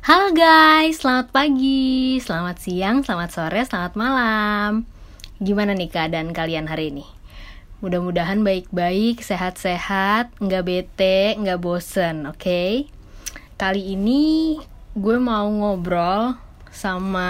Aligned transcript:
Halo 0.00 0.32
guys, 0.32 1.04
selamat 1.04 1.28
pagi, 1.28 2.16
selamat 2.24 2.56
siang, 2.56 3.04
selamat 3.04 3.36
sore, 3.36 3.60
selamat 3.68 4.00
malam. 4.00 4.88
Gimana 5.44 5.76
nih 5.76 5.92
keadaan 5.92 6.32
kalian 6.32 6.72
hari 6.72 6.88
ini? 6.88 7.04
Mudah-mudahan 7.84 8.40
baik-baik, 8.40 9.20
sehat-sehat, 9.20 10.32
nggak 10.40 10.64
bete, 10.64 11.36
nggak 11.36 11.60
bosen, 11.60 12.24
oke? 12.32 12.88
Kali 13.60 13.92
ini 13.92 14.56
gue 14.96 15.20
mau 15.20 15.44
ngobrol 15.52 16.32
sama 16.72 17.28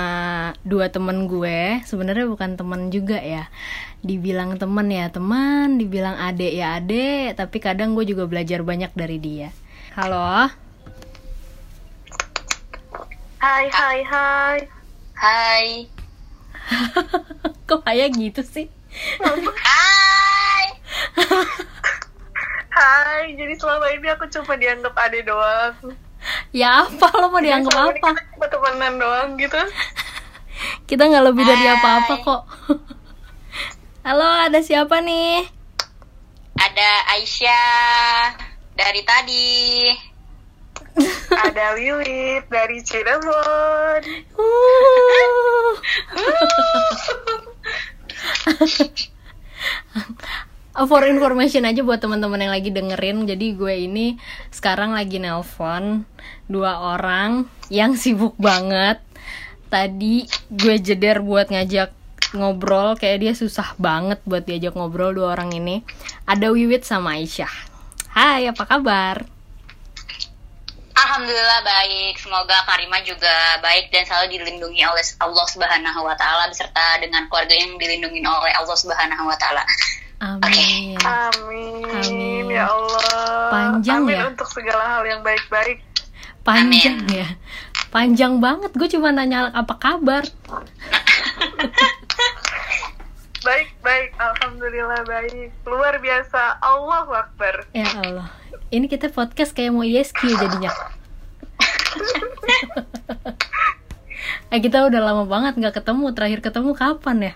dua 0.63 0.95
temen 0.95 1.27
gue. 1.27 1.83
Sebenarnya 1.83 2.31
bukan 2.31 2.55
temen 2.55 2.95
juga 2.95 3.19
ya. 3.19 3.51
Dibilang 3.99 4.63
temen 4.63 4.87
ya 4.95 5.11
teman, 5.11 5.75
dibilang 5.75 6.15
adek 6.15 6.55
ya 6.55 6.79
adek, 6.79 7.35
tapi 7.35 7.59
kadang 7.59 7.99
gue 7.99 8.07
juga 8.07 8.31
belajar 8.31 8.63
banyak 8.63 8.95
dari 8.95 9.19
dia. 9.19 9.51
Halo. 9.99 10.70
Hai, 13.41 13.73
hai, 13.73 14.05
hai. 14.05 14.59
Hai. 15.17 15.89
Kok 17.73 17.89
kayak 17.89 18.13
gitu 18.13 18.45
sih? 18.45 18.69
Hai. 19.65 20.65
Hai, 22.77 23.33
jadi 23.41 23.57
selama 23.57 23.89
ini 23.97 24.13
aku 24.13 24.29
cuma 24.29 24.61
dianggap 24.61 24.93
ade 24.93 25.25
doang. 25.25 25.73
Ya 26.53 26.85
apa 26.85 27.09
lo 27.17 27.33
mau 27.33 27.41
dianggap 27.41 27.73
ini 27.73 27.81
apa? 27.97 28.13
Kita 28.13 28.29
cuma 28.37 28.47
temenan 28.53 28.95
doang 29.01 29.31
gitu. 29.41 29.57
Kita 30.93 31.09
nggak 31.09 31.25
lebih 31.33 31.45
dari 31.49 31.65
apa-apa 31.65 32.15
kok. 32.21 32.43
Halo, 34.05 34.29
ada 34.53 34.61
siapa 34.61 35.01
nih? 35.01 35.49
Ada 36.61 36.91
Aisyah 37.17 38.37
dari 38.77 39.01
tadi. 39.01 39.57
Ada 41.47 41.75
Wiwit 41.77 42.45
dari 42.51 42.79
Cirebon. 42.85 44.03
Uh. 44.37 45.73
For 50.81 51.05
information 51.05 51.69
aja 51.69 51.85
buat 51.85 52.01
teman-teman 52.01 52.41
yang 52.41 52.55
lagi 52.57 52.73
dengerin, 52.73 53.29
jadi 53.29 53.47
gue 53.53 53.75
ini 53.85 54.17
sekarang 54.49 54.97
lagi 54.97 55.21
nelpon 55.21 56.09
dua 56.49 56.97
orang 56.97 57.45
yang 57.69 58.01
sibuk 58.01 58.33
banget. 58.41 58.97
Tadi 59.69 60.25
gue 60.49 60.77
jeder 60.81 61.21
buat 61.21 61.53
ngajak 61.53 61.93
ngobrol, 62.33 62.97
kayak 62.97 63.19
dia 63.21 63.33
susah 63.37 63.77
banget 63.77 64.25
buat 64.25 64.47
diajak 64.47 64.73
ngobrol 64.73 65.13
dua 65.13 65.37
orang 65.37 65.53
ini. 65.53 65.85
Ada 66.25 66.49
Wiwit 66.49 66.89
sama 66.89 67.19
Aisyah. 67.21 67.53
Hai, 68.17 68.49
apa 68.49 68.65
kabar? 68.65 69.40
Alhamdulillah 71.01 71.61
baik. 71.65 72.21
Semoga 72.21 72.61
Karima 72.69 73.01
juga 73.01 73.33
baik 73.65 73.89
dan 73.89 74.05
selalu 74.05 74.37
dilindungi 74.37 74.85
oleh 74.85 75.05
Allah 75.21 75.47
Subhanahu 75.49 76.01
wa 76.05 76.13
taala 76.17 76.53
beserta 76.53 77.01
dengan 77.01 77.25
keluarga 77.33 77.57
yang 77.57 77.81
dilindungi 77.81 78.21
oleh 78.21 78.53
Allah 78.53 78.77
Subhanahu 78.77 79.25
wa 79.25 79.37
taala. 79.41 79.65
Amin. 80.21 81.01
Amin. 81.01 81.85
Amin. 81.89 82.45
Ya 82.53 82.69
Allah. 82.69 83.49
Panjang 83.49 84.05
Amin 84.05 84.21
ya? 84.21 84.29
untuk 84.29 84.49
segala 84.53 85.01
hal 85.01 85.03
yang 85.09 85.25
baik-baik. 85.25 85.81
Panjang 86.45 87.09
ya. 87.09 87.29
Panjang 87.89 88.37
banget. 88.37 88.71
Gue 88.77 88.89
cuma 88.93 89.17
nanya 89.17 89.49
apa 89.57 89.75
kabar. 89.81 90.29
Baik, 93.41 93.73
baik. 93.81 94.13
Alhamdulillah 94.15 95.01
baik. 95.03 95.49
Luar 95.65 95.97
biasa. 95.97 96.61
Allah 96.61 97.09
Akbar. 97.25 97.65
Ya 97.73 97.89
Allah. 97.97 98.29
Ini 98.69 98.85
kita 98.85 99.09
podcast 99.09 99.51
kayak 99.51 99.73
mau 99.73 99.83
ISQ 99.83 100.29
jadinya. 100.31 100.71
eh 104.53 104.59
kita 104.59 104.83
udah 104.85 105.01
lama 105.01 105.25
banget 105.25 105.57
nggak 105.57 105.75
ketemu. 105.75 106.05
Terakhir 106.13 106.41
ketemu 106.43 106.71
kapan 106.77 107.17
ya? 107.23 107.33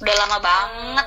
Udah 0.00 0.14
lama 0.16 0.38
banget. 0.40 1.06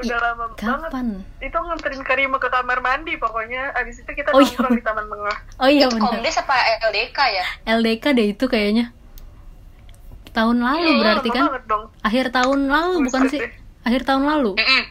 Udah 0.00 0.18
lama 0.20 0.44
banget. 0.52 0.60
Kapan? 0.60 1.06
Itu 1.40 1.56
nganterin 1.56 2.02
Karima 2.04 2.36
ke 2.36 2.48
kamar 2.52 2.78
mandi 2.80 3.16
pokoknya. 3.16 3.72
Abis 3.72 4.04
itu 4.04 4.10
kita 4.12 4.30
Oh, 4.30 4.38
iya. 4.38 4.52
nongkrong 4.52 4.76
di 4.76 4.84
Taman 4.84 5.06
Tengah. 5.08 5.36
Oh 5.56 5.66
iya 5.66 5.88
Itu 5.88 5.96
benar. 5.96 6.12
Komdes 6.12 6.36
apa 6.36 6.54
LDK 6.84 7.18
ya? 7.24 7.44
LDK 7.72 8.04
deh 8.12 8.26
itu 8.30 8.44
kayaknya. 8.46 8.92
Tahun 10.30 10.56
lalu 10.56 10.88
Iya, 10.88 10.98
berarti 10.98 11.28
kan? 11.28 11.44
Akhir 12.00 12.30
tahun 12.30 12.60
lalu 12.66 12.94
bukan 13.10 13.20
Buset 13.26 13.32
sih? 13.34 13.40
deh. 13.42 13.52
Akhir 13.82 14.02
tahun 14.04 14.24
lalu. 14.24 14.54
Mm-mm. 14.54 14.82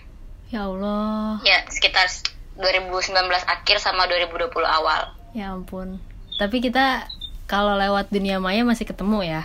Ya 0.49 0.65
Allah. 0.65 1.39
Ya, 1.41 1.63
sekitar 1.69 2.09
2019 2.57 3.15
akhir 3.45 3.77
sama 3.79 4.03
2020 4.05 4.49
awal. 4.65 5.15
Ya 5.31 5.53
ampun. 5.53 6.01
Tapi 6.35 6.59
kita 6.59 7.07
kalau 7.45 7.77
lewat 7.77 8.09
dunia 8.09 8.37
maya 8.37 8.65
masih 8.65 8.83
ketemu 8.83 9.23
ya. 9.23 9.41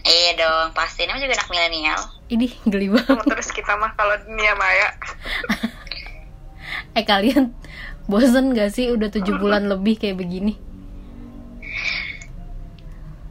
Iya 0.00 0.30
dong, 0.40 0.72
pasti 0.72 1.04
namanya 1.04 1.28
juga 1.28 1.36
anak 1.36 1.48
milenial. 1.48 2.00
Ini 2.26 2.46
geli 2.64 2.88
banget. 2.88 3.20
Terus 3.22 3.48
kita 3.52 3.76
mah 3.76 3.92
kalau 3.94 4.16
dunia 4.18 4.56
maya. 4.56 4.88
Eh 6.94 7.02
kalian 7.02 7.50
bosen 8.06 8.54
gak 8.54 8.70
sih 8.70 8.90
udah 8.90 9.10
tujuh 9.10 9.34
bulan 9.42 9.66
lebih 9.66 9.98
kayak 9.98 10.14
begini? 10.16 10.54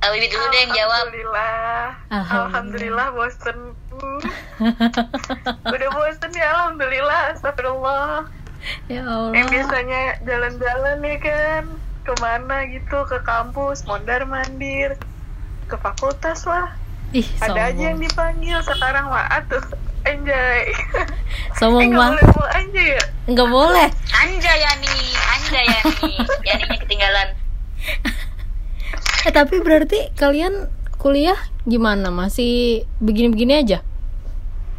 Eh, 0.04 0.10
Wiwi 0.12 0.28
dulu 0.28 0.46
deh 0.46 0.60
yang 0.60 0.74
jawab. 0.74 1.04
Alhamdulillah. 1.08 1.80
Alhamdulillah. 2.12 2.44
Alhamdulillah 2.44 3.08
bosen. 3.16 3.58
Udah 5.66 5.90
bosen 5.90 6.32
ya 6.34 6.48
Alhamdulillah. 6.54 7.22
Astagfirullah. 7.32 8.28
ya 8.86 9.02
Allah. 9.02 9.32
Yang 9.32 9.48
biasanya 9.50 10.02
jalan-jalan 10.22 10.98
ya 11.00 11.18
kan. 11.18 11.64
Ke 12.04 12.14
mana 12.20 12.58
gitu. 12.68 12.98
Ke 13.06 13.24
kampus. 13.24 13.84
Mondar 13.86 14.24
mandir. 14.24 15.00
Ke 15.66 15.80
fakultas 15.80 16.44
lah. 16.44 16.76
Ih, 17.14 17.24
Ada 17.40 17.72
aja 17.72 17.82
yang 17.86 17.96
sombong. 17.96 18.04
dipanggil. 18.04 18.58
Sekarang 18.60 19.08
mah 19.08 19.32
atuh. 19.32 19.64
Enjoy. 20.04 20.60
eh 20.68 21.08
Sombong 21.56 21.88
nggak 21.88 21.96
banget. 21.96 22.20
boleh 22.20 22.36
mau 22.36 22.48
aja 22.52 22.82
ya. 22.92 23.04
Nggak 23.24 23.48
boleh. 23.48 23.88
Anjay 24.12 24.58
Yani, 24.60 24.96
anjay 25.32 25.64
Yani. 25.64 26.12
Yaninya 26.44 26.78
ketinggalan. 26.78 27.30
Eh 29.24 29.32
tapi 29.32 29.64
berarti 29.64 30.12
kalian 30.20 30.68
kuliah 31.00 31.40
gimana? 31.64 32.12
Masih 32.12 32.84
begini-begini 33.00 33.54
aja? 33.64 33.80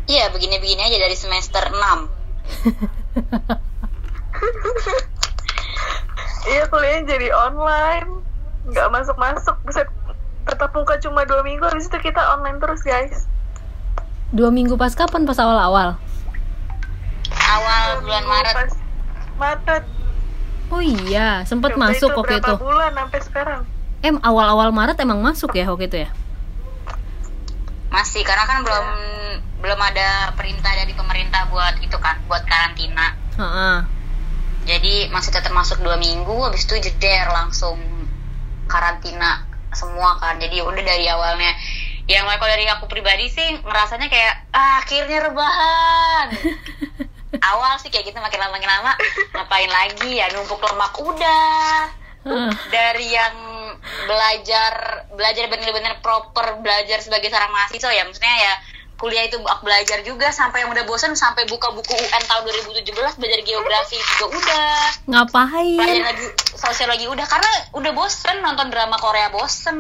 Iya, 0.05 0.29
begini-begini 0.29 0.85
aja 0.85 0.99
dari 1.01 1.17
semester 1.17 1.65
6. 1.73 1.81
Iya 6.45 6.69
kuliahnya 6.69 7.09
jadi 7.09 7.29
online. 7.33 8.21
Nggak 8.69 8.89
masuk-masuk. 8.93 9.57
Buset. 9.65 9.89
Tetap 10.45 10.77
muka 10.77 11.01
cuma 11.01 11.25
dua 11.25 11.41
minggu. 11.41 11.65
Habis 11.65 11.89
itu 11.89 11.99
kita 12.05 12.21
online 12.37 12.61
terus 12.61 12.85
guys. 12.85 13.25
Dua 14.29 14.53
minggu 14.53 14.77
pas 14.77 14.93
kapan? 14.93 15.25
Pas 15.25 15.41
awal-awal? 15.41 15.97
Awal 17.33 17.85
bulan 18.05 18.25
Maret. 18.29 18.55
pas 18.55 18.73
Maret. 19.41 19.85
Oh 20.69 20.85
iya, 20.85 21.49
sempat 21.49 21.77
masuk 21.81 22.13
itu 22.13 22.19
waktu 22.19 22.41
berapa 22.41 22.53
itu. 22.53 22.55
bulan 22.61 22.93
sampai 22.93 23.21
sekarang? 23.25 23.61
Em 24.05 24.21
awal-awal 24.21 24.69
Maret 24.69 25.01
emang 25.01 25.25
masuk 25.25 25.57
ya 25.57 25.65
waktu 25.65 25.89
itu 25.89 25.97
ya? 26.05 26.13
Masih 27.89 28.21
karena 28.21 28.45
kan 28.45 28.61
belum 28.61 28.87
belum 29.65 29.81
ada 29.81 30.37
perintah 30.37 30.77
dari 30.77 30.93
pemerintah 30.93 31.49
buat 31.49 31.81
itu 31.81 31.97
kan, 31.97 32.21
buat 32.29 32.45
karantina. 32.45 33.17
Heeh. 33.41 33.77
Jadi 34.69 35.09
masih 35.09 35.33
tetap 35.33 35.57
masuk 35.57 35.81
dua 35.81 35.97
minggu, 35.97 36.37
habis 36.45 36.69
itu 36.69 36.77
jeder 36.85 37.33
langsung 37.33 37.81
karantina 38.69 39.49
semua 39.73 40.21
kan. 40.21 40.37
Jadi 40.37 40.61
udah 40.61 40.85
dari 40.85 41.09
awalnya 41.09 41.57
yang 42.05 42.29
kalau 42.29 42.53
dari 42.53 42.69
aku 42.69 42.85
pribadi 42.85 43.33
sih 43.33 43.57
ngerasanya 43.65 44.13
kayak 44.13 44.53
ah, 44.53 44.85
akhirnya 44.85 45.33
rebahan. 45.33 46.27
Awal 47.57 47.81
sih 47.81 47.89
kayak 47.89 48.13
gitu 48.13 48.21
makin 48.21 48.37
lama 48.37 48.53
makin 48.53 48.69
lama 48.69 48.93
ngapain 49.33 49.67
lagi 49.73 50.21
ya 50.21 50.29
numpuk 50.33 50.61
lemak 50.61 50.93
udah 51.03 51.91
dari 52.71 53.11
yang 53.11 53.35
belajar 54.07 55.05
belajar 55.15 55.45
bener-bener 55.49 55.99
proper 56.01 56.61
belajar 56.61 57.01
sebagai 57.01 57.29
seorang 57.31 57.53
mahasiswa 57.53 57.91
ya. 57.91 58.03
Maksudnya 58.07 58.37
ya 58.39 58.55
kuliah 58.95 59.27
itu 59.27 59.37
belajar 59.43 60.01
juga 60.07 60.31
sampai 60.31 60.63
yang 60.63 60.71
udah 60.71 60.87
bosan 60.87 61.19
sampai 61.19 61.45
buka 61.51 61.75
buku 61.75 61.93
UN 61.93 62.23
tahun 62.31 62.43
2017 62.73 62.95
belajar 62.95 63.41
geografi 63.43 63.99
juga 63.99 64.25
udah. 64.39 64.79
Belajar 65.05 65.11
Ngapain? 65.11 66.03
lagi 66.07 66.27
sosiologi 66.55 67.07
udah 67.11 67.27
karena 67.27 67.53
udah 67.75 67.93
bosen 67.93 68.37
nonton 68.41 68.71
drama 68.71 68.97
Korea 68.97 69.29
bosen. 69.35 69.79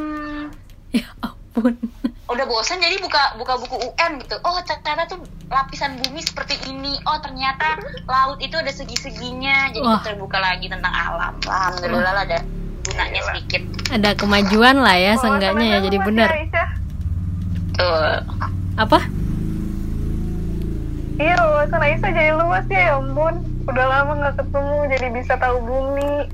Ya 0.91 1.06
ampun. 1.23 1.79
udah 2.25 2.49
bosen 2.49 2.81
jadi 2.81 2.99
buka 2.99 3.37
buka 3.38 3.61
buku 3.61 3.76
UN 3.94 4.19
gitu. 4.25 4.37
Oh 4.43 4.58
ternyata 4.64 5.06
tuh 5.06 5.23
lapisan 5.46 6.00
bumi 6.02 6.19
seperti 6.25 6.58
ini. 6.67 6.99
Oh 7.06 7.20
ternyata 7.23 7.79
laut 8.11 8.43
itu 8.43 8.58
ada 8.58 8.73
segi-seginya. 8.73 9.70
Jadi 9.70 9.85
Wah. 9.85 10.02
terbuka 10.02 10.41
lagi 10.43 10.67
tentang 10.67 10.91
alam. 10.91 11.38
Alhamdulillah 11.46 12.12
lah 12.12 12.25
ada 12.26 12.41
gunanya 12.84 13.20
sedikit 13.32 13.62
Ada 13.92 14.10
kemajuan 14.16 14.76
lah 14.81 14.96
ya, 14.96 15.14
Wawasan 15.14 15.22
seenggaknya 15.22 15.66
ya 15.66 15.78
jadi 15.84 15.98
bener. 16.02 16.28
Aisyah. 16.31 16.69
tuh 17.75 18.00
Apa? 18.75 18.98
Iya, 21.14 21.36
wawasan 21.38 21.78
Aisyah 21.78 22.10
jadi 22.10 22.32
luas 22.34 22.66
ya, 22.66 22.81
ya 22.90 22.92
ampun. 22.98 23.34
Udah 23.70 23.86
lama 23.86 24.12
nggak 24.19 24.34
ketemu, 24.42 24.78
jadi 24.90 25.06
bisa 25.14 25.32
tahu 25.38 25.56
bumi. 25.62 26.26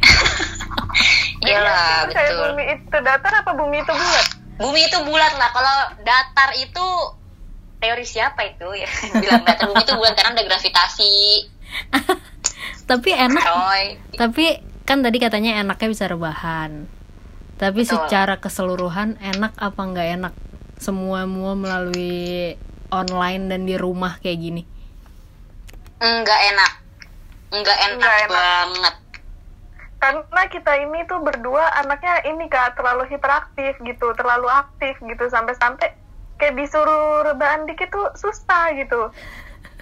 Iyalah, 1.44 2.08
Kayak 2.12 2.30
betul. 2.30 2.40
bumi 2.52 2.64
itu 2.78 2.96
datar 3.00 3.32
apa 3.42 3.50
bumi 3.56 3.76
itu 3.82 3.92
bulat? 3.92 4.26
Bumi 4.60 4.80
itu 4.86 4.98
bulat 5.02 5.32
lah. 5.40 5.50
Kalau 5.50 5.76
datar 6.04 6.50
itu 6.54 6.86
teori 7.80 8.04
siapa 8.06 8.44
itu 8.44 8.68
ya? 8.76 8.88
Bilang 9.24 9.42
datar 9.42 9.66
bumi 9.66 9.82
itu 9.82 9.94
bulat 9.98 10.14
karena 10.14 10.36
ada 10.36 10.42
gravitasi. 10.46 11.14
Tapi 12.90 13.10
enak. 13.10 13.44
Coy. 13.44 13.84
Tapi 14.14 14.46
kan 14.90 15.06
tadi 15.06 15.22
katanya 15.22 15.62
enaknya 15.62 15.86
bisa 15.86 16.10
rebahan. 16.10 16.90
Tapi 17.62 17.86
Betul. 17.86 17.94
secara 17.94 18.42
keseluruhan 18.42 19.22
enak 19.22 19.54
apa 19.54 19.78
nggak 19.86 20.08
enak? 20.18 20.34
Semua 20.82 21.30
mua 21.30 21.54
melalui 21.54 22.58
online 22.90 23.46
dan 23.46 23.70
di 23.70 23.78
rumah 23.78 24.18
kayak 24.18 24.38
gini. 24.42 24.62
Enggak 26.02 26.40
enak. 26.42 26.72
Enggak 27.54 27.78
enak, 27.86 27.94
Enggak 27.94 28.16
enak. 28.18 28.30
banget. 28.34 28.94
Karena 30.02 30.42
kita 30.50 30.72
ini 30.82 30.98
tuh 31.06 31.22
berdua 31.22 31.70
anaknya 31.78 32.26
ini 32.26 32.50
kak 32.50 32.74
terlalu 32.74 33.06
hiperaktif 33.14 33.78
gitu, 33.86 34.10
terlalu 34.18 34.50
aktif 34.50 34.98
gitu 35.06 35.30
sampai-sampai 35.30 35.94
kayak 36.42 36.58
disuruh 36.58 37.30
rebahan 37.30 37.62
dikit 37.70 37.94
tuh 37.94 38.10
susah 38.18 38.74
gitu. 38.74 39.14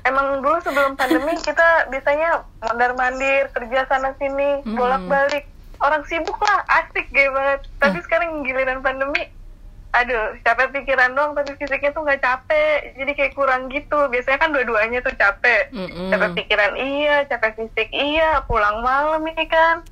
Emang 0.09 0.41
dulu 0.41 0.57
sebelum 0.65 0.97
pandemi 0.97 1.37
kita 1.49 1.93
biasanya 1.93 2.43
mondar 2.65 2.97
mandir 2.97 3.53
kerja 3.53 3.85
sana 3.87 4.17
sini 4.17 4.65
bolak 4.65 5.05
balik 5.05 5.45
orang 5.79 6.03
sibuk 6.09 6.41
lah 6.41 6.65
asik 6.81 7.13
kayak 7.13 7.31
banget. 7.31 7.61
Tapi 7.79 7.99
sekarang 8.03 8.43
giliran 8.43 8.81
pandemi, 8.81 9.29
aduh 9.93 10.35
capek 10.43 10.75
pikiran 10.75 11.13
doang 11.13 11.37
tapi 11.37 11.55
fisiknya 11.55 11.95
tuh 11.95 12.03
nggak 12.03 12.25
capek 12.25 12.97
jadi 12.97 13.13
kayak 13.13 13.37
kurang 13.37 13.69
gitu. 13.69 14.09
Biasanya 14.09 14.39
kan 14.41 14.51
dua-duanya 14.51 15.05
tuh 15.05 15.15
capek. 15.15 15.71
Mm-mm. 15.71 16.09
capek 16.11 16.31
pikiran 16.43 16.73
iya 16.75 17.29
capek 17.29 17.53
fisik 17.61 17.93
iya 17.93 18.43
pulang 18.49 18.81
malam 18.81 19.23
ini 19.29 19.45
kan 19.47 19.85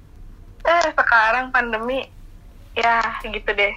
eh 0.67 0.91
sekarang 0.91 1.55
pandemi 1.55 2.11
ya 2.75 3.01
gitu 3.23 3.51
deh 3.55 3.75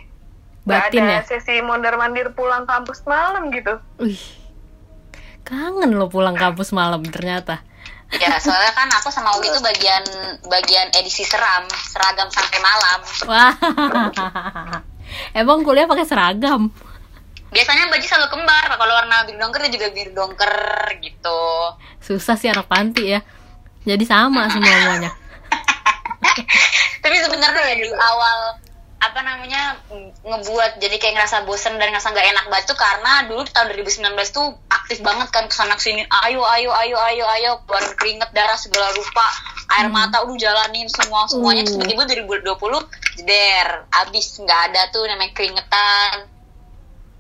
Gak 0.68 0.92
Batin 0.92 1.06
ada 1.08 1.22
ya. 1.22 1.26
sesi 1.26 1.62
mondar 1.64 1.96
mandir 1.96 2.34
pulang 2.36 2.66
kampus 2.68 3.06
malam 3.08 3.54
gitu 3.54 3.80
Wih. 4.02 4.18
Kangen 5.50 5.98
lo 5.98 6.06
pulang 6.14 6.38
kampus 6.38 6.70
malam 6.78 7.02
ternyata. 7.10 7.66
Ya, 8.10 8.38
soalnya 8.42 8.74
kan 8.74 8.90
aku 8.90 9.10
sama 9.14 9.34
Ugi 9.38 9.50
itu 9.50 9.62
bagian 9.62 10.02
bagian 10.46 10.90
edisi 10.98 11.26
seram, 11.26 11.66
seragam 11.90 12.30
sampai 12.30 12.58
malam. 12.62 13.00
Wah. 13.26 13.54
Emang 15.34 15.66
kuliah 15.66 15.90
pakai 15.90 16.06
seragam? 16.06 16.70
Biasanya 17.50 17.90
baju 17.90 18.06
selalu 18.06 18.28
kembar, 18.30 18.66
kalau 18.78 18.94
warna 18.94 19.26
biru 19.26 19.42
dongker 19.42 19.62
dia 19.66 19.74
juga 19.74 19.88
biru 19.90 20.12
dongker 20.14 20.54
gitu. 21.02 21.42
Susah 21.98 22.38
sih 22.38 22.50
anak 22.50 22.70
panti 22.70 23.10
ya. 23.10 23.26
Jadi 23.86 24.06
sama 24.06 24.46
semuanya. 24.54 25.10
Tapi 27.04 27.16
sebenarnya 27.26 27.74
ya 27.74 27.76
di 27.78 27.90
awal 27.90 28.38
apa 29.00 29.20
namanya 29.22 29.62
ng- 29.88 30.12
ngebuat 30.22 30.76
jadi 30.78 30.92
kayak 30.94 31.16
ngerasa 31.16 31.38
bosen 31.44 31.74
dan 31.74 31.88
ngerasa 31.88 32.10
nggak 32.10 32.28
enak 32.30 32.46
banget 32.46 32.66
tuh 32.68 32.76
karena 32.76 33.24
dulu 33.26 33.42
di 33.42 33.52
tahun 33.52 33.72
2019 33.74 34.04
tuh 34.30 34.48
aktif 34.70 35.00
banget 35.00 35.28
kan 35.30 35.46
ke 35.46 35.54
sana 35.54 35.74
ke 35.74 35.84
sini 35.84 36.04
ayo 36.22 36.44
ayo 36.46 36.76
ayo 36.76 37.00
ayo 37.02 37.24
ayo 37.30 37.52
keluar 37.64 37.86
keringet 37.94 38.28
darah 38.30 38.56
segala 38.56 38.92
rupa 38.92 39.24
air 39.72 39.88
mata 39.88 40.20
udah 40.22 40.36
jalanin 40.36 40.88
semua 40.88 41.26
semuanya 41.26 41.64
terus 41.64 41.76
Uh. 41.76 41.88
tiba-tiba 41.88 42.28
2020 42.44 42.60
jeder 43.18 43.68
abis 43.90 44.36
nggak 44.38 44.60
ada 44.68 44.82
tuh 44.90 45.04
namanya 45.06 45.32
keringetan 45.32 46.28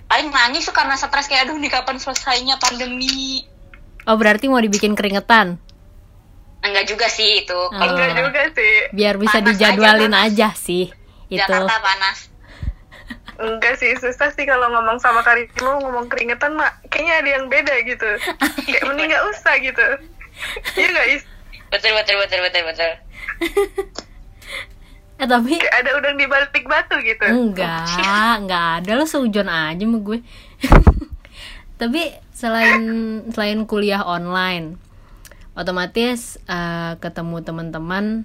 paling 0.05 0.27
nangis 0.27 0.63
tuh 0.63 0.73
karena 0.73 0.93
stres 0.93 1.25
kayak 1.25 1.45
aduh 1.45 1.55
nih 1.55 1.69
kapan 1.69 1.95
selesainya 1.95 2.57
pandemi 2.57 3.47
Oh 4.03 4.15
berarti 4.15 4.45
mau 4.45 4.57
dibikin 4.57 4.93
keringetan? 4.93 5.55
enggak 6.59 6.85
juga 6.87 7.07
sih 7.07 7.39
itu 7.39 7.55
Oh. 7.55 7.69
kalau 7.69 7.93
enggak 7.93 8.19
juga 8.19 8.41
sih 8.51 8.73
Biar 8.91 9.15
bisa 9.15 9.37
Panas 9.37 9.47
aja, 9.47 9.69
dijadwalin 9.71 10.11
panas. 10.11 10.27
aja, 10.27 10.47
sih. 10.51 10.91
Itu. 11.29 11.39
Jakarta 11.39 11.77
panas. 11.79 12.19
Enggak 13.39 13.79
sih 13.79 13.95
susah 13.95 14.35
sih 14.35 14.43
kalau 14.43 14.67
ngomong 14.67 14.99
sama 14.99 15.23
Karimo 15.23 15.79
ngomong 15.79 16.11
keringetan 16.11 16.59
mak. 16.59 16.83
Kayaknya 16.91 17.13
ada 17.23 17.29
yang 17.39 17.45
beda 17.47 17.75
gitu. 17.87 18.09
Kayak 18.67 18.83
mending 18.89 19.07
nggak 19.13 19.25
usah 19.31 19.53
gitu. 19.63 19.85
Iya 20.75 20.87
nggak 20.91 21.07
is? 21.15 21.23
Betul 21.69 21.93
betul 21.95 22.15
betul 22.19 22.39
betul 22.43 22.63
betul. 22.67 22.91
Eh 25.19 25.27
tapi 25.27 25.59
kayak 25.59 25.75
ada 25.83 25.91
udang 25.99 26.15
di 26.15 26.25
balik 26.31 26.63
batu 26.63 26.95
gitu. 27.03 27.27
Enggak, 27.27 27.91
enggak 28.39 28.67
ada 28.83 28.91
lo 28.95 29.03
seujon 29.03 29.51
aja 29.51 29.83
sama 29.83 29.99
gue. 29.99 30.19
tapi 31.81 32.15
selain 32.31 32.83
selain 33.35 33.59
kuliah 33.67 33.99
online, 34.03 34.79
otomatis 35.59 36.39
eh, 36.47 36.95
ketemu 37.03 37.43
teman-teman 37.43 38.23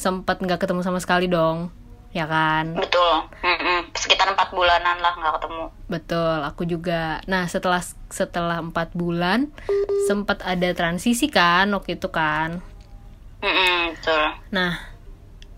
sempat 0.00 0.40
nggak 0.40 0.64
ketemu 0.64 0.80
sama 0.80 0.96
sekali 0.96 1.28
dong, 1.28 1.68
ya 2.10 2.26
kan? 2.26 2.74
Betul. 2.74 3.30
Mm-mm. 3.42 3.94
Sekitar 3.94 4.34
empat 4.34 4.50
bulanan 4.50 4.98
lah 4.98 5.14
nggak 5.14 5.34
ketemu. 5.38 5.64
Betul, 5.86 6.36
aku 6.42 6.62
juga. 6.66 7.22
Nah, 7.30 7.46
setelah 7.46 7.82
setelah 8.10 8.58
empat 8.58 8.94
bulan 8.94 9.50
sempat 10.10 10.42
ada 10.42 10.70
transisi 10.74 11.30
kan 11.30 11.70
waktu 11.70 11.98
itu 11.98 12.10
kan. 12.10 12.58
Mm-mm, 13.40 13.96
betul. 13.96 14.24
Nah, 14.50 14.90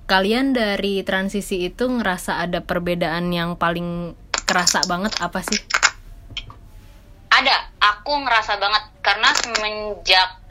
kalian 0.06 0.52
dari 0.52 1.00
transisi 1.02 1.66
itu 1.66 1.88
ngerasa 1.88 2.44
ada 2.44 2.60
perbedaan 2.60 3.32
yang 3.32 3.56
paling 3.56 4.12
kerasa 4.44 4.84
banget 4.84 5.16
apa 5.24 5.40
sih? 5.40 5.58
Ada. 7.32 7.72
Aku 7.82 8.14
ngerasa 8.14 8.60
banget 8.62 8.82
karena 9.02 9.30
semenjak 9.34 10.41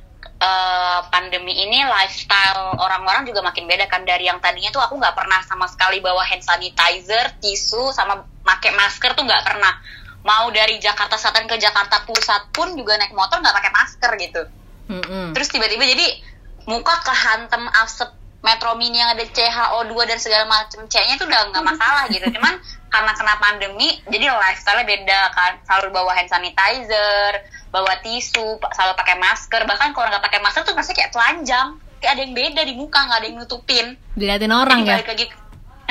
eh, 0.41 0.99
pandemi 1.13 1.53
ini 1.53 1.85
lifestyle 1.85 2.75
orang-orang 2.81 3.29
juga 3.29 3.45
makin 3.45 3.69
beda 3.69 3.85
kan 3.85 4.01
dari 4.01 4.25
yang 4.25 4.41
tadinya 4.41 4.73
tuh 4.73 4.81
aku 4.81 4.97
nggak 4.97 5.13
pernah 5.13 5.39
sama 5.45 5.69
sekali 5.69 6.01
bawa 6.01 6.25
hand 6.25 6.41
sanitizer, 6.41 7.38
tisu, 7.38 7.93
sama 7.93 8.25
pakai 8.41 8.73
masker 8.73 9.13
tuh 9.13 9.21
nggak 9.21 9.45
pernah. 9.45 9.77
Mau 10.21 10.49
dari 10.53 10.77
Jakarta 10.77 11.17
Selatan 11.17 11.49
ke 11.49 11.57
Jakarta 11.57 12.05
Pusat 12.05 12.53
pun 12.53 12.73
juga 12.77 12.97
naik 12.97 13.13
motor 13.13 13.41
nggak 13.41 13.55
pakai 13.57 13.71
masker 13.73 14.11
gitu. 14.21 14.43
Mm-mm. 14.91 15.31
terus 15.31 15.47
tiba-tiba 15.47 15.88
jadi 15.88 16.19
muka 16.67 16.91
kehantem 17.07 17.63
asap 17.79 18.11
metro 18.41 18.73
mini 18.73 18.97
yang 18.97 19.13
ada 19.13 19.21
CHO2 19.21 19.93
dan 20.09 20.17
segala 20.17 20.45
macam 20.49 20.85
C-nya 20.89 21.17
itu 21.17 21.25
udah 21.29 21.53
nggak 21.53 21.65
masalah 21.65 22.09
gitu. 22.09 22.25
Cuman 22.33 22.57
karena 22.91 23.11
kena 23.15 23.33
pandemi 23.38 23.89
jadi 24.09 24.33
lifestyle 24.33 24.81
beda 24.83 25.21
kan. 25.31 25.51
Selalu 25.65 25.88
bawa 25.93 26.11
hand 26.17 26.29
sanitizer 26.29 27.45
bawa 27.71 27.93
tisu 28.03 28.59
selalu 28.73 28.93
pakai 28.97 29.15
masker. 29.21 29.61
Bahkan 29.63 29.93
kalau 29.93 30.07
nggak 30.09 30.23
pakai 30.25 30.39
masker 30.41 30.65
tuh 30.65 30.75
pasti 30.75 30.97
kayak 30.97 31.13
telanjang. 31.13 31.77
Kayak 32.01 32.17
ada 32.17 32.21
yang 32.25 32.33
beda 32.33 32.61
di 32.65 32.73
muka 32.73 32.99
nggak 33.05 33.19
ada 33.21 33.27
yang 33.29 33.38
nutupin. 33.38 33.88
Diliatin 34.17 34.51
orang 34.51 34.81
jadi 34.81 34.89
ya? 34.89 34.95
balik 34.99 35.09
lagi 35.13 35.25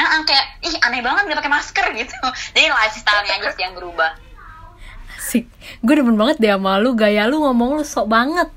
Nah, 0.00 0.25
kayak 0.25 0.47
ih 0.64 0.75
aneh 0.81 1.05
banget 1.05 1.28
nggak 1.28 1.38
pakai 1.45 1.52
masker 1.52 1.87
gitu. 2.00 2.16
Jadi 2.57 2.66
lifestyle-nya 2.73 3.33
aja 3.37 3.49
sih 3.52 3.62
yang 3.62 3.76
berubah. 3.76 4.11
Sik. 5.21 5.45
Gue 5.85 5.95
demen 6.00 6.16
banget 6.16 6.40
deh 6.40 6.49
sama 6.49 6.80
lu, 6.80 6.97
gaya 6.97 7.28
lu 7.28 7.45
ngomong 7.45 7.76
lu 7.76 7.85
sok 7.85 8.09
banget. 8.09 8.49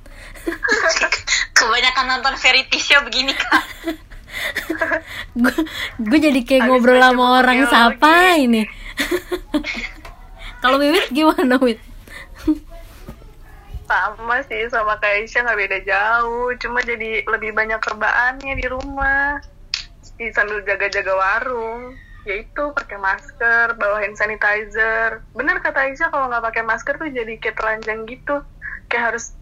kebanyakan 1.58 2.06
nonton 2.10 2.36
variety 2.40 2.80
show 2.80 3.00
begini 3.06 3.32
kan 3.32 3.64
Gue 6.02 6.18
jadi 6.18 6.40
kayak 6.42 6.66
Habis 6.66 6.72
ngobrol 6.74 7.00
sama 7.02 7.26
orang 7.42 7.58
siapa 7.70 8.14
ini. 8.42 8.66
Kalau 10.62 10.82
Wiwit 10.82 11.12
gimana 11.14 11.60
Wit? 11.62 11.80
sama 13.84 14.42
sih 14.50 14.66
sama 14.74 14.98
kayak 14.98 15.30
Isya 15.30 15.46
nggak 15.46 15.60
beda 15.60 15.80
jauh. 15.86 16.50
Cuma 16.58 16.82
jadi 16.82 17.22
lebih 17.30 17.54
banyak 17.54 17.78
kerbaannya 17.78 18.54
di 18.58 18.66
rumah. 18.66 19.38
Di 20.18 20.34
sambil 20.34 20.66
jaga-jaga 20.66 21.14
warung. 21.14 21.94
Yaitu 22.24 22.72
pakai 22.74 22.98
masker 22.98 23.76
bawa 23.78 24.02
hand 24.02 24.18
sanitizer. 24.18 25.22
Bener 25.36 25.60
kata 25.62 25.92
Aisyah 25.92 26.10
kalau 26.10 26.32
nggak 26.32 26.46
pakai 26.50 26.64
masker 26.66 26.96
tuh 26.98 27.12
jadi 27.12 27.38
kayak 27.38 27.60
telanjang 27.60 28.08
gitu. 28.10 28.42
Kayak 28.90 29.14
harus 29.14 29.36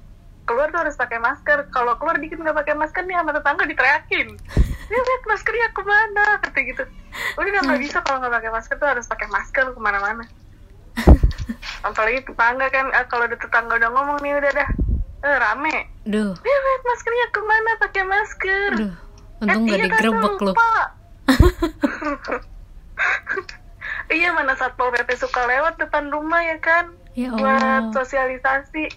keluar 0.43 0.67
tuh 0.69 0.79
harus 0.83 0.95
pakai 0.95 1.17
masker. 1.17 1.69
Kalau 1.69 1.95
keluar 1.97 2.17
dikit 2.17 2.37
nggak 2.37 2.57
pakai 2.57 2.75
masker 2.75 3.03
nih 3.05 3.15
sama 3.17 3.31
tetangga 3.31 3.63
diteriakin. 3.65 4.27
Ya 4.91 4.99
lihat 4.99 5.23
maskernya 5.23 5.67
ke 5.71 5.81
mana? 5.81 6.25
Kata 6.43 6.59
gitu. 6.61 6.83
Udah 7.39 7.61
nggak 7.63 7.79
bisa 7.79 7.97
kalau 8.03 8.19
nggak 8.19 8.33
pakai 8.41 8.51
masker 8.51 8.75
tuh 8.75 8.89
harus 8.89 9.05
pakai 9.07 9.27
masker 9.29 9.65
ke 9.71 9.79
mana-mana. 9.79 10.25
Apalagi 11.81 12.25
tetangga 12.25 12.67
kan 12.69 12.91
ah, 12.91 13.05
kalau 13.07 13.25
ada 13.25 13.37
tetangga 13.39 13.79
udah 13.79 13.89
ngomong 13.89 14.17
nih 14.21 14.37
udah 14.37 14.51
dah 14.53 14.69
eh, 15.21 15.37
rame. 15.37 15.77
Duh, 16.03 16.33
ya 16.33 16.57
lihat 16.57 16.81
maskernya 16.83 17.27
ke 17.29 17.41
mana 17.41 17.71
pakai 17.79 18.03
masker? 18.03 18.69
Duh. 18.75 18.93
Untung 19.41 19.65
Eh, 19.65 19.73
gak 19.73 19.77
iya, 19.79 19.85
Tante, 19.89 19.97
digrebek 19.97 20.37
lu. 20.37 20.45
lupa. 20.53 20.71
iya 24.11 24.29
mana 24.35 24.53
satpol 24.53 24.91
pp 24.91 25.09
suka 25.15 25.41
lewat 25.47 25.79
depan 25.79 26.11
rumah 26.11 26.41
ya 26.43 26.57
kan? 26.59 26.93
Ya 27.11 27.31
buat 27.31 27.59
Allah. 27.59 27.91
sosialisasi 27.91 28.87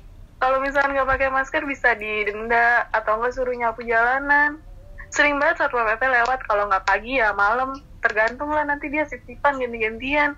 kalau 0.44 0.60
misalnya 0.60 1.00
nggak 1.00 1.08
pakai 1.08 1.28
masker 1.32 1.64
bisa 1.64 1.96
didenda 1.96 2.84
atau 2.92 3.16
nggak 3.16 3.32
suruh 3.32 3.56
nyapu 3.56 3.80
jalanan. 3.80 4.60
Sering 5.08 5.40
banget 5.40 5.64
satpol 5.64 5.88
pp 5.88 6.04
lewat 6.04 6.44
kalau 6.44 6.68
nggak 6.68 6.84
pagi 6.84 7.16
ya 7.16 7.32
malam. 7.32 7.72
Tergantung 8.04 8.52
lah 8.52 8.68
nanti 8.68 8.92
dia 8.92 9.08
sisipan 9.08 9.56
ganti-gantian. 9.56 10.36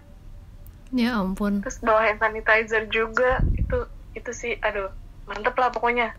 Ya 0.95 1.19
ampun. 1.19 1.67
terus 1.67 1.83
bawa 1.83 2.07
hand 2.07 2.23
sanitizer 2.23 2.87
juga. 2.87 3.43
Itu 3.59 3.91
itu 4.15 4.31
sih 4.31 4.55
aduh 4.63 4.95
mantep 5.27 5.59
lah 5.59 5.75
pokoknya. 5.75 6.15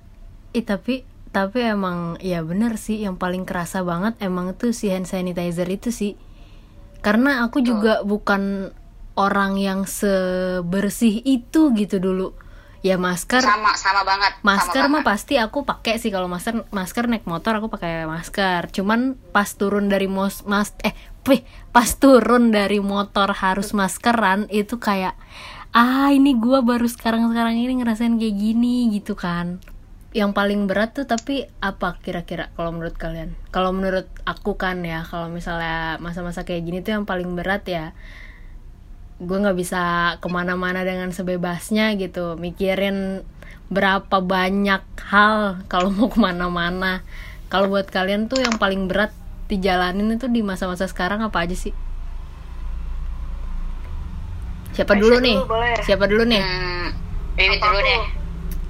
Ih 0.51 0.67
tapi 0.67 1.07
tapi 1.31 1.63
emang 1.63 2.19
ya 2.19 2.43
bener 2.43 2.75
sih 2.75 2.99
yang 2.99 3.15
paling 3.15 3.47
kerasa 3.47 3.87
banget 3.87 4.19
emang 4.19 4.51
tuh 4.59 4.75
si 4.75 4.91
hand 4.91 5.07
sanitizer 5.07 5.71
itu 5.71 5.95
sih. 5.95 6.19
Karena 6.99 7.47
aku 7.47 7.63
juga 7.63 8.03
bukan 8.03 8.75
orang 9.15 9.55
yang 9.55 9.87
sebersih 9.87 11.23
itu 11.23 11.71
gitu 11.71 12.03
dulu 12.03 12.35
ya 12.85 12.95
masker. 12.99 13.41
Sama 13.41 13.73
sama 13.77 14.01
banget. 14.05 14.33
Sama 14.41 14.45
masker 14.45 14.83
mah 14.87 15.01
banget. 15.01 15.07
pasti 15.07 15.33
aku 15.37 15.65
pakai 15.65 15.97
sih 15.97 16.13
kalau 16.13 16.29
masker 16.29 16.65
masker 16.69 17.05
naik 17.09 17.25
motor 17.25 17.57
aku 17.57 17.67
pakai 17.71 18.05
masker. 18.05 18.69
Cuman 18.73 19.17
pas 19.33 19.49
turun 19.57 19.89
dari 19.89 20.05
mos 20.09 20.45
mas 20.45 20.73
eh 20.85 20.93
wih, 21.27 21.43
pas 21.75 21.87
turun 21.97 22.53
dari 22.53 22.79
motor 22.79 23.33
harus 23.35 23.75
maskeran 23.75 24.47
itu 24.47 24.79
kayak 24.79 25.17
ah 25.75 26.09
ini 26.09 26.33
gua 26.39 26.63
baru 26.63 26.87
sekarang 26.87 27.27
sekarang 27.29 27.59
ini 27.59 27.83
ngerasain 27.83 28.15
kayak 28.15 28.35
gini 28.35 28.93
gitu 28.95 29.17
kan. 29.17 29.59
Yang 30.15 30.31
paling 30.33 30.65
berat 30.65 30.95
tuh 30.97 31.05
tapi 31.05 31.45
apa 31.59 31.99
kira-kira 31.99 32.49
kalau 32.55 32.71
menurut 32.73 32.95
kalian? 32.95 33.35
Kalau 33.51 33.75
menurut 33.75 34.07
aku 34.23 34.55
kan 34.55 34.81
ya 34.81 35.03
kalau 35.03 35.27
misalnya 35.27 35.99
masa-masa 35.99 36.47
kayak 36.47 36.63
gini 36.63 36.79
tuh 36.81 36.97
yang 36.97 37.05
paling 37.05 37.35
berat 37.35 37.67
ya 37.67 37.91
gue 39.17 39.37
nggak 39.41 39.57
bisa 39.57 39.81
ke 40.21 40.27
mana-mana 40.29 40.85
dengan 40.85 41.09
sebebasnya 41.17 41.97
gitu 41.97 42.37
mikirin 42.37 43.25
berapa 43.73 44.17
banyak 44.33 44.83
hal 45.11 45.37
kalau 45.71 45.89
mau 45.97 46.07
ke 46.13 46.19
mana-mana 46.21 47.01
kalau 47.51 47.67
buat 47.73 47.87
kalian 47.89 48.29
tuh 48.31 48.39
yang 48.45 48.55
paling 48.61 48.85
berat 48.89 49.11
dijalanin 49.51 50.13
itu 50.15 50.27
di 50.29 50.41
masa-masa 50.45 50.85
sekarang 50.91 51.19
apa 51.25 51.37
aja 51.45 51.55
sih 51.57 51.73
siapa 54.75 54.93
Aisyah 54.93 55.01
dulu 55.01 55.17
dulu, 55.19 55.25
nih 55.25 55.37
boleh. 55.51 55.79
siapa 55.85 56.05
dulu 56.11 56.23
nih 56.31 56.43
hmm, 56.43 56.87
Apa 57.47 57.65
dulu 57.65 57.79
aku? 57.79 57.89
deh 57.89 58.03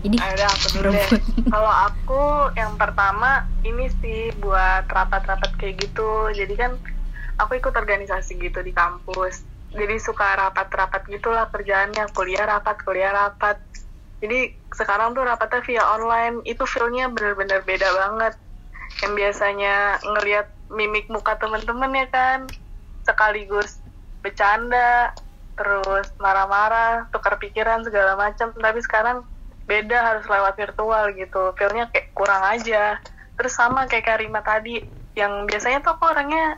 ini 0.07 0.17
Ada 0.17 0.45
aku 0.57 0.67
dulu 0.75 0.87
deh. 0.93 1.09
berebut. 1.09 1.21
Kalau 1.51 1.71
aku 1.71 2.23
yang 2.59 2.73
pertama 2.81 3.45
ini 3.63 3.87
sih 4.01 4.33
buat 4.43 4.85
rapat-rapat 4.89 5.51
kayak 5.59 5.75
gitu. 5.83 6.31
Jadi 6.33 6.53
kan 6.57 6.71
aku 7.41 7.57
ikut 7.59 7.73
organisasi 7.73 8.37
gitu 8.39 8.59
di 8.65 8.73
kampus. 8.73 9.45
Jadi 9.77 9.95
suka 10.01 10.33
rapat-rapat 10.33 11.05
gitulah 11.05 11.45
kerjaannya 11.53 12.09
kuliah 12.17 12.49
rapat, 12.49 12.81
kuliah 12.81 13.13
rapat. 13.13 13.61
Jadi 14.17 14.49
sekarang 14.73 15.13
tuh 15.13 15.23
rapatnya 15.23 15.61
via 15.61 15.83
online. 15.93 16.41
Itu 16.43 16.65
feel-nya 16.65 17.13
bener-bener 17.13 17.61
beda 17.61 17.89
banget. 17.93 18.33
Yang 19.05 19.13
biasanya 19.13 19.75
ngelihat 20.01 20.47
mimik 20.73 21.05
muka 21.13 21.37
temen-temen 21.37 21.93
ya 21.93 22.07
kan, 22.09 22.39
sekaligus 23.05 23.79
bercanda, 24.25 25.13
terus 25.53 26.09
marah-marah, 26.17 27.05
tukar 27.13 27.37
pikiran 27.37 27.85
segala 27.85 28.17
macam. 28.17 28.49
Tapi 28.57 28.79
sekarang 28.81 29.21
beda 29.67 29.99
harus 29.99 30.25
lewat 30.25 30.55
virtual 30.55 31.11
gitu 31.13 31.51
feelnya 31.59 31.91
kayak 31.91 32.15
kurang 32.15 32.39
aja 32.47 32.95
terus 33.35 33.53
sama 33.53 33.85
kayak 33.85 34.07
Karima 34.07 34.39
tadi 34.39 34.79
yang 35.13 35.43
biasanya 35.43 35.83
tuh 35.83 35.99
aku 35.99 36.07
orangnya 36.07 36.55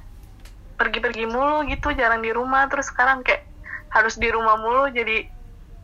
pergi-pergi 0.79 1.27
mulu 1.27 1.67
gitu 1.67 1.91
jarang 1.91 2.23
di 2.23 2.31
rumah. 2.31 2.71
Terus 2.71 2.87
sekarang 2.87 3.27
kayak 3.27 3.43
harus 3.91 4.15
di 4.15 4.31
rumah 4.31 4.55
mulu 4.55 4.87
jadi 4.95 5.27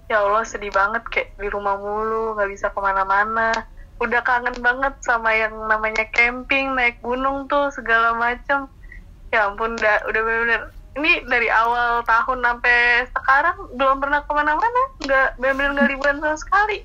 ya 0.08 0.22
Allah 0.24 0.46
sedih 0.48 0.72
banget 0.72 1.04
kayak 1.12 1.36
di 1.36 1.50
rumah 1.52 1.76
mulu 1.76 2.40
nggak 2.40 2.50
bisa 2.50 2.72
ke 2.72 2.80
mana-mana. 2.80 3.52
Udah 4.00 4.24
kangen 4.24 4.56
banget 4.64 4.96
sama 5.04 5.36
yang 5.36 5.56
namanya 5.68 6.08
camping 6.16 6.72
naik 6.74 7.04
gunung 7.04 7.52
tuh 7.52 7.68
segala 7.76 8.16
macem. 8.16 8.72
Ya 9.36 9.52
ampun 9.52 9.76
udah 9.76 10.08
udah 10.08 10.22
bener-bener. 10.24 10.62
Ini 10.96 11.28
dari 11.28 11.52
awal 11.52 12.08
tahun 12.08 12.40
sampai 12.40 13.04
sekarang 13.12 13.76
belum 13.76 14.00
pernah 14.00 14.24
ke 14.24 14.32
mana-mana 14.32 14.82
nggak 15.04 15.30
bener-bener 15.44 15.72
nggak 15.76 15.90
liburan 15.92 16.18
sama 16.24 16.38
sekali. 16.40 16.80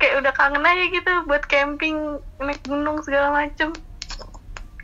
Kayak 0.00 0.24
udah 0.24 0.32
kangen 0.32 0.64
aja 0.64 0.84
gitu 0.88 1.12
buat 1.28 1.44
camping 1.44 2.18
naik 2.40 2.60
gunung 2.64 3.04
segala 3.04 3.32
macem 3.32 3.76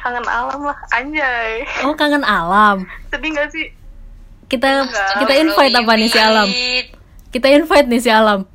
kangen 0.00 0.26
alam 0.26 0.60
lah 0.64 0.78
anjay. 0.96 1.64
Oh 1.84 1.92
kangen 1.92 2.24
alam. 2.24 2.88
Sedih 3.12 3.30
gak 3.36 3.52
sih? 3.52 3.68
Kita 4.50 4.82
Enggak. 4.82 5.14
kita 5.22 5.32
invite 5.38 5.74
apa 5.76 5.92
nih 5.94 6.08
si 6.10 6.18
alam? 6.18 6.48
Kita 7.30 7.46
invite 7.52 7.86
nih 7.86 8.00
si 8.02 8.10
alam. 8.10 8.48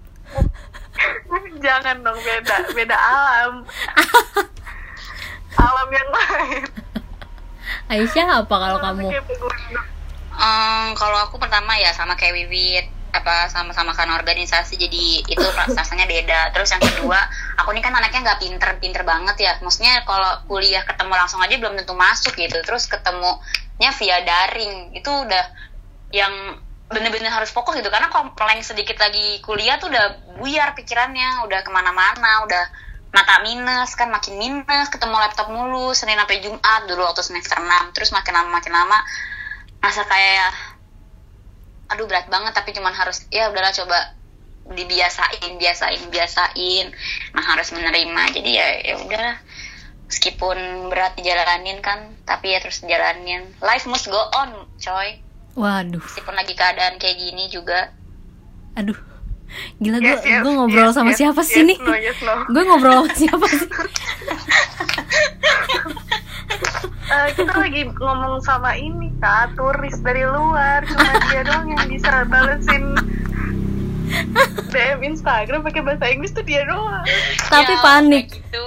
Jangan 1.66 1.96
dong 2.04 2.20
beda 2.20 2.56
beda 2.74 2.98
alam. 2.98 3.52
Alam 5.56 5.88
yang 5.88 6.10
lain. 6.12 6.68
Aisyah 7.88 8.44
apa 8.44 8.56
kalau 8.60 8.78
kamu. 8.84 9.08
Em, 10.36 10.88
kalau 11.00 11.18
aku 11.24 11.40
pertama 11.40 11.80
ya 11.80 11.96
sama 11.96 12.12
kayak 12.20 12.36
Wiwit 12.44 12.92
apa 13.22 13.48
sama-sama 13.48 13.96
kan 13.96 14.12
organisasi 14.12 14.76
jadi 14.76 15.06
itu 15.24 15.46
rasanya 15.72 16.06
beda. 16.10 16.52
Terus 16.52 16.76
yang 16.76 16.84
kedua 16.84 17.20
aku 17.60 17.72
ini 17.72 17.82
kan 17.84 17.96
anaknya 17.96 18.32
nggak 18.32 18.40
pinter-pinter 18.44 19.04
banget 19.08 19.36
ya. 19.40 19.54
Maksudnya 19.64 20.04
kalau 20.04 20.44
kuliah 20.50 20.84
ketemu 20.84 21.14
langsung 21.16 21.40
aja 21.40 21.56
belum 21.56 21.80
tentu 21.80 21.96
masuk 21.96 22.36
gitu. 22.36 22.60
Terus 22.64 22.92
ketemunya 22.92 23.92
via 23.96 24.18
daring. 24.24 24.96
Itu 24.96 25.12
udah 25.12 25.46
yang 26.12 26.60
bener-bener 26.92 27.32
harus 27.32 27.50
fokus 27.50 27.80
gitu. 27.80 27.88
Karena 27.90 28.12
kalau 28.12 28.32
paling 28.36 28.62
sedikit 28.62 29.00
lagi 29.00 29.40
kuliah 29.42 29.80
tuh 29.80 29.90
udah 29.90 30.38
buyar 30.40 30.76
pikirannya. 30.76 31.48
Udah 31.48 31.64
ke 31.64 31.72
mana-mana 31.72 32.46
udah 32.48 32.64
mata 33.16 33.40
minus 33.44 33.96
kan 33.96 34.12
makin 34.12 34.36
minus. 34.36 34.92
Ketemu 34.92 35.16
laptop 35.16 35.48
mulu 35.52 35.96
Senin 35.96 36.20
sampai 36.20 36.44
Jumat. 36.44 36.88
Dulu 36.88 37.02
waktu 37.06 37.24
semester 37.24 37.60
6 37.60 37.96
terus 37.96 38.12
makin 38.12 38.36
lama 38.36 38.50
makin 38.52 38.76
lama 38.76 39.00
masa 39.86 40.02
kayak 40.10 40.65
aduh 41.86 42.10
berat 42.10 42.26
banget 42.28 42.54
tapi 42.58 42.74
cuman 42.74 42.94
harus 42.94 43.26
ya 43.30 43.50
udahlah 43.54 43.74
coba 43.74 43.98
dibiasain 44.66 45.62
biasain 45.62 46.02
biasain. 46.10 46.88
Nah 47.38 47.44
harus 47.54 47.70
menerima. 47.70 48.22
Jadi 48.34 48.50
ya 48.50 48.68
ya 48.82 48.96
udahlah. 49.06 49.38
Meskipun 50.06 50.90
berat 50.90 51.18
dijalanin 51.18 51.82
kan 51.86 52.18
tapi 52.26 52.54
ya 52.54 52.60
terus 52.62 52.82
jalanin. 52.82 53.46
Life 53.62 53.86
must 53.86 54.10
go 54.10 54.22
on 54.34 54.66
coy. 54.82 55.22
Waduh. 55.54 56.02
Meskipun 56.02 56.34
lagi 56.34 56.54
keadaan 56.58 56.98
kayak 56.98 57.18
gini 57.22 57.46
juga. 57.54 57.94
Aduh. 58.74 58.98
Gila 59.80 60.02
gue 60.02 60.10
Yes, 60.10 60.26
yes, 60.26 60.42
gue 60.42 60.52
ngobrol 60.52 60.90
yes, 60.90 60.98
sama 60.98 61.14
yes, 61.14 61.18
siapa 61.22 61.42
yes, 61.46 61.50
sih 61.54 61.64
nih? 61.64 61.78
no, 61.80 61.94
yes, 61.96 62.18
no. 62.26 62.34
gue 62.50 62.64
ngobrol 62.66 63.06
sama 63.06 63.14
siapa 63.14 63.46
sih 63.46 63.70
Eh, 67.06 67.28
kita 67.34 67.54
lagi 67.54 67.86
ngomong 67.88 68.42
sama 68.42 68.74
ini 68.74 69.14
kak 69.16 69.54
turis 69.54 70.02
dari 70.02 70.26
luar. 70.26 70.82
Cuma 70.84 71.06
dia 71.28 71.42
doang 71.42 71.70
yang 71.70 71.86
bisa 71.86 72.26
balesin 72.26 72.98
DM 74.68 75.00
Instagram 75.04 75.62
pakai 75.62 75.82
bahasa 75.82 76.06
Inggris 76.08 76.32
tuh 76.32 76.42
dia 76.42 76.66
doang. 76.66 77.06
Tapi 77.46 77.74
Ya, 77.74 77.82
panik. 77.82 78.26
gitu. 78.32 78.66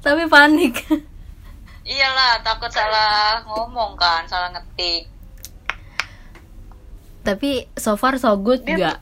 Tapi 0.00 0.26
panik. 0.26 0.74
Iyalah 1.84 2.42
takut 2.42 2.68
salah 2.68 3.40
ngomong 3.44 3.94
kan 3.94 4.26
salah 4.26 4.50
ngetik. 4.50 5.06
Tapi 7.20 7.50
so 7.74 7.94
far 7.94 8.16
so 8.16 8.32
good 8.36 8.62
Dia 8.62 8.76
gak 8.90 8.98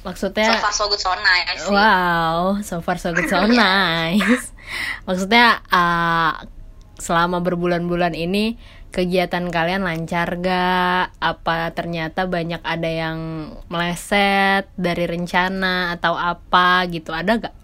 maksudnya 0.00 0.54
so 0.54 0.62
far 0.62 0.72
so 0.72 0.84
good 0.86 1.00
so 1.00 1.12
nice 1.14 1.58
sih. 1.58 1.70
Wow, 1.70 2.38
so 2.62 2.76
far 2.80 2.96
so 2.96 3.10
good 3.10 3.26
so 3.26 3.42
nice. 3.50 4.50
Maksudnya 5.04 5.62
uh, 5.68 6.32
selama 6.98 7.38
berbulan-bulan 7.40 8.12
ini 8.18 8.58
kegiatan 8.90 9.48
kalian 9.48 9.86
lancar 9.86 10.28
gak? 10.42 11.14
Apa 11.22 11.70
ternyata 11.72 12.26
banyak 12.26 12.60
ada 12.62 12.90
yang 12.90 13.18
meleset 13.70 14.68
dari 14.74 15.06
rencana 15.06 15.94
atau 15.96 16.14
apa 16.18 16.84
gitu? 16.90 17.14
Ada 17.14 17.32
gak? 17.48 17.56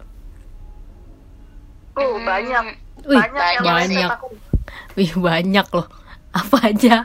uh 1.95 2.03
Hmm, 2.03 2.26
banyak 2.26 2.64
Wih, 3.05 3.19
banyak 3.21 3.47
yang 3.61 3.64
banyak. 3.64 4.09
meleset 4.09 4.17
aku. 4.17 4.26
Wih 4.97 5.12
banyak 5.19 5.67
loh. 5.75 5.88
Apa 6.35 6.57
aja? 6.71 6.97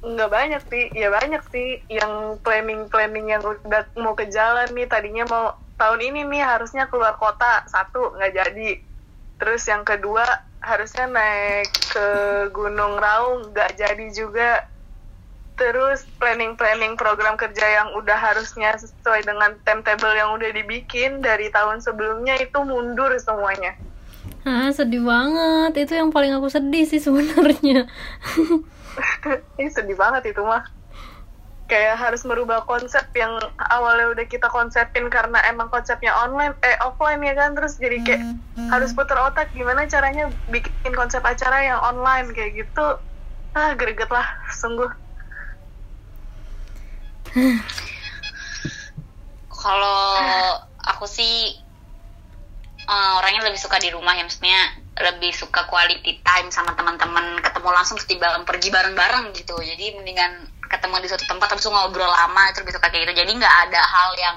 nggak 0.00 0.30
banyak 0.32 0.62
sih 0.72 0.88
ya 0.96 1.12
banyak 1.12 1.42
sih 1.52 1.84
yang 1.92 2.40
planning 2.40 2.88
planning 2.88 3.28
yang 3.28 3.44
udah 3.44 3.84
mau 4.00 4.16
ke 4.16 4.32
jalan 4.32 4.64
nih 4.72 4.88
tadinya 4.88 5.28
mau 5.28 5.44
tahun 5.76 6.00
ini 6.00 6.24
nih 6.24 6.40
harusnya 6.40 6.88
keluar 6.88 7.20
kota 7.20 7.68
satu 7.68 8.16
nggak 8.16 8.32
jadi 8.32 8.68
terus 9.40 9.64
yang 9.64 9.82
kedua 9.82 10.22
harusnya 10.60 11.08
naik 11.08 11.72
ke 11.72 12.06
Gunung 12.52 13.00
Raung 13.00 13.50
nggak 13.50 13.80
jadi 13.80 14.06
juga 14.12 14.68
terus 15.56 16.04
planning 16.20 16.56
planning 16.56 16.96
program 16.96 17.36
kerja 17.36 17.64
yang 17.64 17.88
udah 17.96 18.16
harusnya 18.16 18.76
sesuai 18.76 19.24
dengan 19.24 19.56
timetable 19.64 20.12
yang 20.12 20.36
udah 20.36 20.52
dibikin 20.52 21.24
dari 21.24 21.48
tahun 21.48 21.80
sebelumnya 21.80 22.36
itu 22.40 22.60
mundur 22.64 23.12
semuanya 23.20 23.76
Ah, 24.40 24.72
sedih 24.72 25.04
banget. 25.04 25.84
Itu 25.84 26.00
yang 26.00 26.08
paling 26.08 26.32
aku 26.32 26.48
sedih 26.48 26.88
sih 26.88 26.96
sebenarnya. 26.96 27.84
ini 29.60 29.68
sedih 29.68 29.96
banget 30.00 30.32
itu 30.32 30.40
mah 30.40 30.64
kayak 31.70 31.94
harus 31.94 32.26
merubah 32.26 32.66
konsep 32.66 33.06
yang 33.14 33.38
awalnya 33.70 34.10
udah 34.10 34.26
kita 34.26 34.50
konsepin 34.50 35.06
karena 35.06 35.38
emang 35.46 35.70
konsepnya 35.70 36.10
online 36.10 36.58
eh 36.66 36.74
offline 36.82 37.22
ya 37.22 37.38
kan? 37.38 37.54
Terus 37.54 37.78
jadi 37.78 38.02
kayak 38.02 38.22
harus 38.74 38.90
putar 38.90 39.22
otak 39.22 39.54
gimana 39.54 39.86
caranya 39.86 40.34
bikin 40.50 40.90
konsep 40.92 41.22
acara 41.22 41.62
yang 41.62 41.78
online 41.78 42.34
kayak 42.34 42.66
gitu. 42.66 42.98
Ah 43.54 43.78
greget 43.78 44.10
lah 44.10 44.26
sungguh. 44.58 44.90
Kalau 49.46 50.10
aku 50.90 51.06
sih 51.06 51.54
eh, 52.90 53.12
orangnya 53.22 53.46
lebih 53.46 53.62
suka 53.62 53.78
di 53.78 53.94
rumah 53.94 54.18
ya 54.18 54.26
maksudnya 54.26 54.58
lebih 55.00 55.32
suka 55.32 55.64
quality 55.70 56.20
time 56.20 56.50
sama 56.52 56.74
teman-teman 56.74 57.40
ketemu 57.40 57.70
langsung 57.72 57.96
ketimbang 57.96 58.44
pergi 58.44 58.68
bareng-bareng 58.68 59.32
gitu. 59.32 59.54
Jadi 59.62 59.96
mendingan 59.96 60.59
ketemu 60.70 61.02
di 61.02 61.08
suatu 61.10 61.26
tempat 61.26 61.50
habis 61.50 61.66
itu 61.66 61.72
ngobrol 61.74 62.06
lama 62.06 62.42
itu 62.48 62.62
bisa 62.62 62.78
kayak 62.78 63.04
gitu 63.04 63.12
jadi 63.18 63.30
nggak 63.34 63.54
ada 63.68 63.80
hal 63.82 64.10
yang 64.16 64.36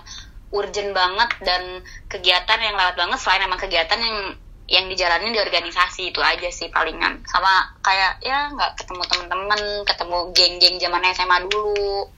urgent 0.49 0.91
banget 0.91 1.29
dan 1.45 1.61
kegiatan 2.09 2.59
yang 2.59 2.73
lewat 2.73 2.97
banget 2.97 3.17
selain 3.21 3.45
emang 3.45 3.61
kegiatan 3.61 3.97
yang 3.97 4.17
yang 4.63 4.85
dijalanin 4.87 5.29
di 5.29 5.39
organisasi 5.39 6.09
itu 6.09 6.23
aja 6.23 6.47
sih 6.49 6.71
palingan 6.71 7.21
sama 7.27 7.73
kayak 7.83 8.17
ya 8.23 8.49
nggak 8.49 8.79
ketemu 8.79 9.03
temen-temen 9.05 9.61
ketemu 9.85 10.17
geng-geng 10.33 10.75
zaman 10.79 11.01
SMA 11.13 11.37
dulu 11.45 12.09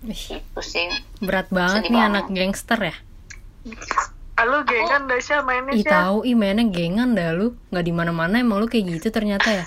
Ih, 0.00 0.40
itu 0.40 0.60
sih 0.64 0.88
berat 1.20 1.48
banget 1.48 1.84
Sedih 1.84 1.92
nih 1.92 2.00
banget. 2.00 2.12
anak 2.16 2.26
gangster 2.32 2.78
ya. 2.80 2.94
Lu 4.40 4.64
gengan 4.64 5.04
Dasya 5.04 5.44
mainnya 5.44 5.76
Ih 5.76 5.84
sih. 5.84 5.92
tahu, 5.92 6.24
ih 6.24 6.32
mainnya 6.32 6.64
gengan 6.64 7.12
dah 7.12 7.36
lu. 7.36 7.52
Nggak 7.68 7.84
di 7.84 7.92
mana-mana 7.92 8.40
emang 8.40 8.56
lu 8.56 8.66
kayak 8.66 8.96
gitu 8.96 9.12
ternyata 9.12 9.52
ya. 9.52 9.64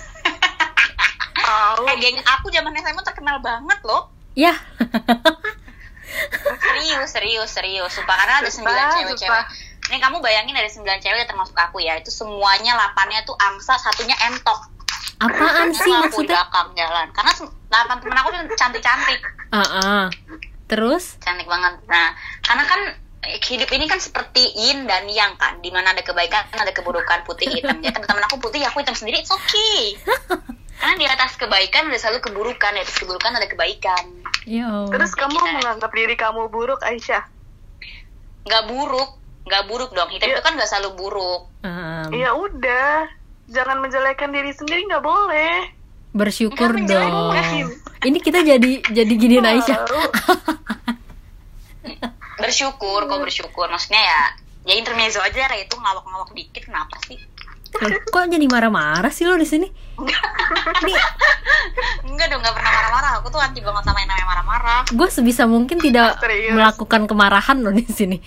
Tahu. 1.44 1.84
eh 1.92 1.96
geng 2.00 2.16
aku 2.24 2.46
zaman 2.48 2.72
SMA 2.72 3.02
terkenal 3.04 3.36
banget 3.44 3.78
loh. 3.84 4.08
Ya. 4.32 4.56
serius 6.64 7.10
serius 7.12 7.50
serius. 7.52 7.90
Sumpah 7.92 8.16
karena 8.16 8.34
ada 8.40 8.50
sembilan 8.50 8.84
cewek-cewek. 9.00 9.44
ini 9.92 10.00
kamu 10.00 10.24
bayangin 10.24 10.56
dari 10.56 10.72
sembilan 10.72 10.98
cewek 11.04 11.28
termasuk 11.28 11.52
aku 11.52 11.84
ya. 11.84 12.00
Itu 12.00 12.08
semuanya 12.08 12.74
lapannya 12.74 13.20
tuh 13.28 13.36
angsa 13.36 13.76
satunya 13.76 14.16
entok. 14.32 14.72
Apaan 15.20 15.70
sih 15.70 15.92
aku 15.92 16.24
di 16.24 16.26
maksudnya? 16.26 16.34
belakang 16.40 16.68
jalan. 16.74 17.06
Karena 17.12 17.32
delapan 17.68 17.96
temen 18.00 18.16
aku 18.18 18.28
tuh 18.32 18.40
cantik 18.56 18.82
cantik 18.82 19.20
Ah, 19.54 19.62
ah. 19.62 20.04
Terus? 20.66 21.20
cantik 21.20 21.46
banget. 21.46 21.78
Nah 21.86 22.16
karena 22.42 22.64
kan 22.66 22.80
hidup 23.24 23.70
ini 23.72 23.84
kan 23.88 24.00
seperti 24.00 24.52
yin 24.56 24.88
dan 24.88 25.06
yang 25.12 25.36
kan. 25.36 25.60
Di 25.60 25.68
mana 25.68 25.92
ada 25.92 26.00
kebaikan 26.00 26.48
ada 26.56 26.72
keburukan 26.72 27.22
putih 27.28 27.52
hitam. 27.52 27.78
Ya 27.84 27.92
teman-teman 27.92 28.24
aku 28.26 28.40
putih 28.40 28.64
aku 28.64 28.80
hitam 28.80 28.96
sendiri 28.96 29.20
it's 29.20 29.30
okay 29.30 29.94
karena 30.84 31.00
di 31.00 31.08
atas 31.08 31.32
kebaikan 31.34 31.88
ada 31.88 31.96
selalu 31.96 32.20
keburukan 32.20 32.70
di 32.70 32.84
atas 32.84 32.92
keburukan 32.94 33.32
ada 33.32 33.48
kebaikan 33.48 34.04
Ya 34.44 34.68
Allah. 34.68 34.92
Terus 34.92 35.16
kamu 35.16 35.32
Kita- 35.32 35.52
menganggap 35.56 35.90
diri 35.90 36.14
kamu 36.14 36.42
buruk, 36.46 36.84
Aisyah? 36.84 37.24
nggak 38.44 38.62
buruk 38.68 39.10
nggak 39.42 39.64
buruk 39.64 39.90
dong 39.90 40.08
hidup 40.10 40.24
Iya. 40.26 40.36
itu 40.36 40.42
kan 40.42 40.52
nggak 40.52 40.68
selalu 40.68 40.90
buruk 40.94 41.42
Um, 41.64 42.12
Ya 42.12 42.36
udah, 42.36 43.08
jangan 43.46 43.80
menjelekkan 43.80 44.28
diri 44.28 44.52
sendiri 44.52 44.84
nggak 44.84 45.00
boleh. 45.00 45.72
bersyukur 46.12 46.70
Enggak 46.70 47.00
dong. 47.02 47.32
Ini 48.04 48.18
kita 48.20 48.38
jadi 48.38 48.70
jadi 48.84 49.12
gini 49.14 49.40
Aisyah. 49.40 49.80
Bersyukur 52.36 53.00
kok 53.02 53.18
bersyukur 53.18 53.66
maksudnya 53.66 53.98
ya 53.98 54.20
ya 54.64 54.74
intermezzo 54.74 55.20
aja 55.20 55.44
kayak 55.46 55.64
itu 55.64 55.74
ngawak-ngawak 55.74 56.32
dikit 56.32 56.64
kenapa 56.64 56.96
sih 57.02 57.16
Loh, 57.74 57.90
Kok 58.06 58.30
jadi 58.30 58.46
marah-marah 58.46 59.10
sih 59.10 59.26
lo 59.26 59.34
di 59.34 59.42
sini? 59.42 59.66
Nih, 60.86 60.96
enggak 62.06 62.26
dong 62.30 62.40
nggak 62.42 62.54
pernah 62.54 62.70
marah-marah 62.70 63.10
aku 63.18 63.26
tuh 63.30 63.40
anti 63.42 63.58
banget 63.58 63.82
sama 63.82 63.98
yang 63.98 64.10
namanya 64.10 64.26
marah-marah 64.26 64.80
gue 64.86 65.08
sebisa 65.08 65.46
mungkin 65.46 65.78
tidak 65.78 66.18
Serius. 66.22 66.54
melakukan 66.54 67.06
kemarahan 67.06 67.58
lo 67.62 67.70
di 67.70 67.86
sini. 67.86 68.18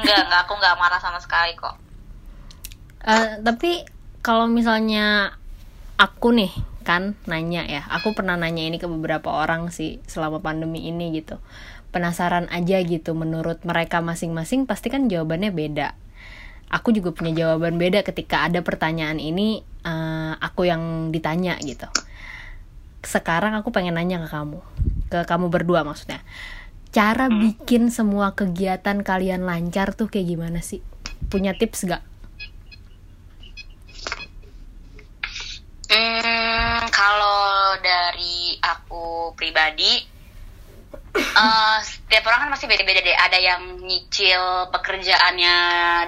enggak 0.00 0.18
enggak 0.26 0.40
aku 0.46 0.52
nggak 0.56 0.76
marah 0.78 1.00
sama 1.00 1.18
sekali 1.20 1.52
kok 1.56 1.76
Eh, 3.00 3.40
tapi 3.40 3.80
kalau 4.20 4.44
misalnya 4.44 5.32
aku 5.96 6.36
nih 6.36 6.52
kan 6.84 7.16
nanya 7.24 7.64
ya, 7.64 7.88
aku 7.88 8.12
pernah 8.12 8.36
nanya 8.36 8.60
ini 8.60 8.76
ke 8.76 8.84
beberapa 8.84 9.32
orang 9.32 9.72
sih 9.72 10.04
selama 10.04 10.44
pandemi 10.44 10.84
ini 10.84 11.08
gitu. 11.16 11.40
Penasaran 11.96 12.52
aja 12.52 12.76
gitu 12.84 13.16
menurut 13.16 13.64
mereka 13.64 14.04
masing-masing 14.04 14.68
pasti 14.68 14.92
kan 14.92 15.08
jawabannya 15.08 15.48
beda. 15.48 15.96
Aku 16.70 16.94
juga 16.94 17.10
punya 17.10 17.34
jawaban 17.34 17.76
beda 17.76 18.06
ketika 18.06 18.46
ada 18.46 18.62
pertanyaan 18.62 19.18
ini 19.18 19.66
eh, 19.82 20.32
aku 20.38 20.70
yang 20.70 21.10
ditanya 21.10 21.58
gitu. 21.58 21.90
Sekarang 23.02 23.58
aku 23.58 23.74
pengen 23.74 23.98
nanya 23.98 24.22
ke 24.22 24.28
kamu, 24.30 24.60
ke 25.10 25.18
kamu 25.26 25.46
berdua 25.50 25.82
maksudnya. 25.82 26.22
Cara 26.90 27.30
bikin 27.30 27.86
semua 27.94 28.34
kegiatan 28.34 29.06
kalian 29.06 29.46
lancar 29.46 29.94
tuh 29.94 30.10
kayak 30.10 30.26
gimana 30.34 30.58
sih? 30.58 30.82
Punya 31.30 31.54
tips 31.54 31.86
gak? 31.86 32.02
Hmm, 35.90 36.82
kalau 36.90 37.78
dari 37.78 38.58
aku 38.58 39.34
pribadi, 39.38 40.02
eh, 41.16 41.78
setiap 41.82 42.22
orang 42.30 42.46
kan 42.46 42.50
masih 42.54 42.66
beda-beda 42.70 43.00
deh. 43.02 43.16
Ada 43.16 43.38
yang 43.38 43.62
nyicil 43.82 44.70
pekerjaannya 44.70 45.56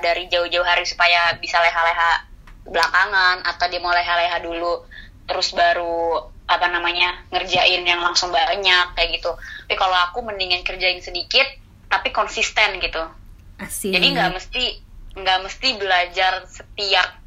dari 0.04 0.28
jauh-jauh 0.30 0.66
hari 0.66 0.86
supaya 0.86 1.34
bisa 1.38 1.58
leha-leha 1.58 2.28
belakangan, 2.62 3.42
atau 3.42 3.66
dia 3.66 3.82
mau 3.82 3.90
leha-leha 3.90 4.38
dulu, 4.38 4.86
terus 5.26 5.50
baru 5.50 6.30
apa 6.46 6.68
namanya 6.68 7.16
ngerjain 7.32 7.82
yang 7.86 8.02
langsung 8.02 8.30
banyak 8.30 8.86
kayak 8.94 9.18
gitu. 9.18 9.34
Tapi 9.66 9.74
kalau 9.78 9.96
aku 10.10 10.22
mendingan 10.22 10.62
kerjain 10.62 11.00
sedikit, 11.02 11.46
tapi 11.90 12.12
konsisten 12.14 12.78
gitu. 12.78 13.02
Asik. 13.58 13.94
Jadi 13.94 14.06
nggak 14.14 14.30
mesti 14.34 14.64
nggak 15.12 15.38
mesti 15.44 15.68
belajar 15.76 16.32
setiap 16.48 17.21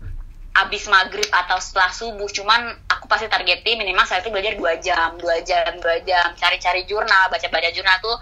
abis 0.55 0.87
maghrib 0.87 1.27
atau 1.27 1.59
setelah 1.59 1.91
subuh. 1.91 2.29
Cuman 2.31 2.71
aku 2.87 3.11
pasti 3.11 3.27
targetin 3.27 3.75
minimal 3.75 4.07
saya 4.07 4.23
itu 4.23 4.31
belajar 4.31 4.55
dua 4.55 4.73
jam, 4.79 5.09
dua 5.19 5.43
jam, 5.43 5.71
dua 5.83 5.99
jam. 6.07 6.31
Cari-cari 6.39 6.87
jurnal, 6.87 7.27
baca-baca 7.27 7.69
jurnal 7.75 7.97
tuh 7.99 8.15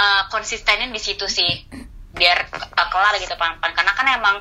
uh, 0.00 0.22
konsistenin 0.32 0.88
di 0.88 1.00
situ 1.00 1.28
sih, 1.28 1.68
biar 2.16 2.48
uh, 2.48 2.88
kelar 2.88 3.20
gitu 3.20 3.36
pelan-pelan. 3.36 3.72
Karena 3.76 3.92
kan 3.92 4.06
emang 4.08 4.36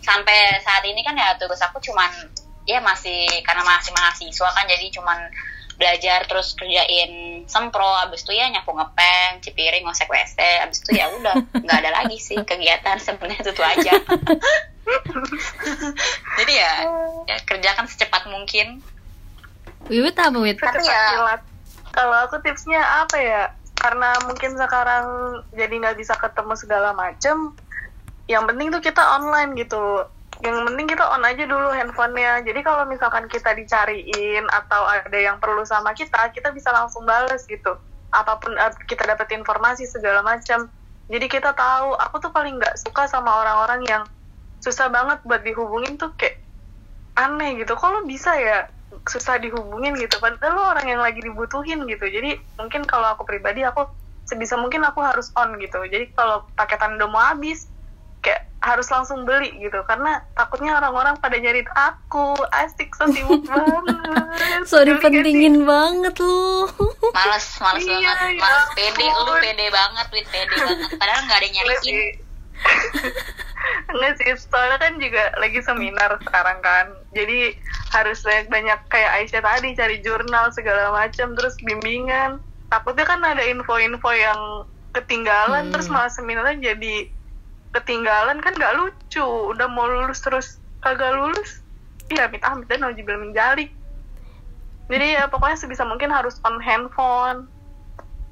sampai 0.00 0.62
saat 0.64 0.86
ini 0.86 1.02
kan 1.02 1.18
ya 1.18 1.36
tugas 1.36 1.60
aku 1.60 1.82
cuman 1.82 2.08
ya 2.64 2.80
masih 2.80 3.26
karena 3.44 3.66
masih 3.66 3.92
mahasiswa 3.92 4.48
kan 4.48 4.64
jadi 4.64 4.86
cuman 4.94 5.18
belajar 5.80 6.28
terus 6.28 6.52
kerjain 6.52 7.42
sempro 7.48 7.88
abis 8.04 8.20
itu 8.28 8.36
ya 8.36 8.52
nyapu 8.52 8.76
ngepeng 8.76 9.40
cipiring 9.40 9.88
ngosek 9.88 10.12
wc 10.12 10.36
abis 10.36 10.84
itu 10.84 11.00
ya 11.00 11.08
udah 11.08 11.40
nggak 11.64 11.78
ada 11.80 11.90
lagi 12.04 12.20
sih 12.20 12.36
kegiatan 12.44 13.00
sebenarnya 13.00 13.40
itu 13.40 13.64
aja 13.64 13.92
jadi 16.38 16.52
ya, 16.52 16.72
ya 17.24 17.36
kerjakan 17.48 17.88
secepat 17.88 18.28
mungkin 18.28 18.84
Wiwit 19.88 20.16
apa 20.20 20.36
Wit? 20.36 20.60
Tapi 20.60 20.84
ya- 20.84 21.16
kilat. 21.16 21.40
Kalau 21.90 22.16
aku 22.28 22.36
tipsnya 22.44 22.78
apa 23.02 23.16
ya? 23.16 23.42
Karena 23.80 24.12
mungkin 24.28 24.54
sekarang 24.60 25.04
jadi 25.56 25.72
nggak 25.72 25.96
bisa 25.96 26.14
ketemu 26.20 26.52
segala 26.54 26.92
macem. 26.92 27.56
Yang 28.28 28.44
penting 28.52 28.68
tuh 28.68 28.82
kita 28.84 29.00
online 29.00 29.56
gitu. 29.56 30.04
Yang 30.40 30.56
penting 30.72 30.86
kita 30.88 31.04
on 31.04 31.24
aja 31.24 31.44
dulu 31.44 31.68
handphonenya. 31.68 32.40
Jadi 32.44 32.60
kalau 32.64 32.88
misalkan 32.88 33.28
kita 33.28 33.52
dicariin 33.52 34.44
atau 34.48 34.88
ada 34.88 35.18
yang 35.18 35.36
perlu 35.36 35.64
sama 35.68 35.92
kita, 35.92 36.32
kita 36.32 36.48
bisa 36.52 36.72
langsung 36.72 37.04
bales 37.04 37.44
gitu. 37.44 37.76
Apa 38.10 38.40
pun 38.40 38.56
eh, 38.56 38.72
kita 38.88 39.04
dapat 39.04 39.28
informasi 39.36 39.84
segala 39.84 40.24
macam. 40.24 40.72
Jadi 41.12 41.26
kita 41.28 41.52
tahu. 41.52 41.92
Aku 42.08 42.18
tuh 42.24 42.32
paling 42.32 42.56
nggak 42.56 42.80
suka 42.80 43.04
sama 43.04 43.44
orang-orang 43.44 43.84
yang 43.84 44.02
susah 44.64 44.88
banget 44.88 45.20
buat 45.28 45.44
dihubungin 45.44 46.00
tuh 46.00 46.12
kayak 46.16 46.40
aneh 47.20 47.60
gitu. 47.60 47.76
Lo 47.76 48.00
bisa 48.08 48.32
ya 48.40 48.68
susah 49.06 49.38
dihubungin 49.38 49.94
gitu 49.96 50.18
padahal 50.18 50.52
lo 50.54 50.62
orang 50.74 50.86
yang 50.90 51.00
lagi 51.00 51.22
dibutuhin 51.22 51.86
gitu 51.86 52.10
jadi 52.10 52.36
mungkin 52.58 52.82
kalau 52.82 53.14
aku 53.14 53.22
pribadi 53.22 53.62
aku 53.62 53.86
sebisa 54.26 54.58
mungkin 54.58 54.82
aku 54.82 54.98
harus 55.02 55.30
on 55.38 55.54
gitu 55.62 55.78
jadi 55.86 56.10
kalau 56.14 56.42
paketan 56.58 56.98
udah 56.98 57.08
mau 57.08 57.22
habis 57.22 57.70
kayak 58.20 58.48
harus 58.60 58.86
langsung 58.86 59.24
beli 59.24 59.48
gitu 59.56 59.80
karena 59.84 60.20
takutnya 60.34 60.76
orang-orang 60.76 61.16
pada 61.16 61.34
nyari 61.34 61.64
aku 61.70 62.36
asik 62.52 62.92
so 62.92 63.08
sibuk 63.08 63.40
banget 63.48 63.96
So 64.68 64.84
dipentingin 64.84 65.64
banget 65.64 66.20
lu. 66.20 66.68
males 67.10 67.46
males 67.56 67.80
Iya, 67.82 68.12
banget 68.12 68.36
ya 68.36 68.38
males 68.38 68.64
pede 68.76 69.06
lu 69.08 69.32
pede 69.40 69.66
banget 69.68 70.06
wit 70.12 70.26
pede 70.28 70.56
banget 70.56 70.88
padahal 70.94 71.20
nggak 71.24 71.38
ada 71.40 71.44
yang 71.44 71.54
nyariin 71.56 71.80
sih. 71.84 72.04
Enggak 73.90 74.12
sih, 74.18 74.28
soalnya 74.40 74.78
kan 74.78 74.92
juga 74.96 75.32
lagi 75.36 75.60
seminar 75.60 76.16
sekarang 76.20 76.58
kan. 76.60 76.86
Jadi 77.12 77.56
harus 77.90 78.20
banyak-banyak 78.20 78.78
kayak 78.86 79.10
Aisyah 79.18 79.42
tadi 79.42 79.68
cari 79.74 79.96
jurnal 80.00 80.52
segala 80.52 80.92
macam 80.92 81.34
terus 81.34 81.56
bimbingan. 81.60 82.38
Takutnya 82.68 83.04
kan 83.04 83.20
ada 83.20 83.42
info-info 83.42 84.10
yang 84.12 84.40
ketinggalan 84.90 85.70
Hmm. 85.70 85.72
terus 85.72 85.86
malah 85.86 86.10
seminarnya 86.10 86.74
jadi 86.74 87.08
ketinggalan 87.72 88.38
kan 88.38 88.52
nggak 88.52 88.74
lucu. 88.74 89.22
Udah 89.50 89.66
mau 89.66 89.84
lulus 89.84 90.18
terus 90.18 90.46
kagak 90.78 91.12
lulus. 91.12 91.62
Iya, 92.08 92.26
amit 92.26 92.42
amit 92.42 92.66
dan 92.66 92.82
naujibil 92.82 93.16
min 93.16 93.30
jalik. 93.30 93.70
Jadi 94.86 95.14
ya 95.14 95.30
pokoknya 95.30 95.54
sebisa 95.54 95.84
mungkin 95.84 96.10
harus 96.10 96.42
on 96.42 96.58
handphone. 96.58 97.46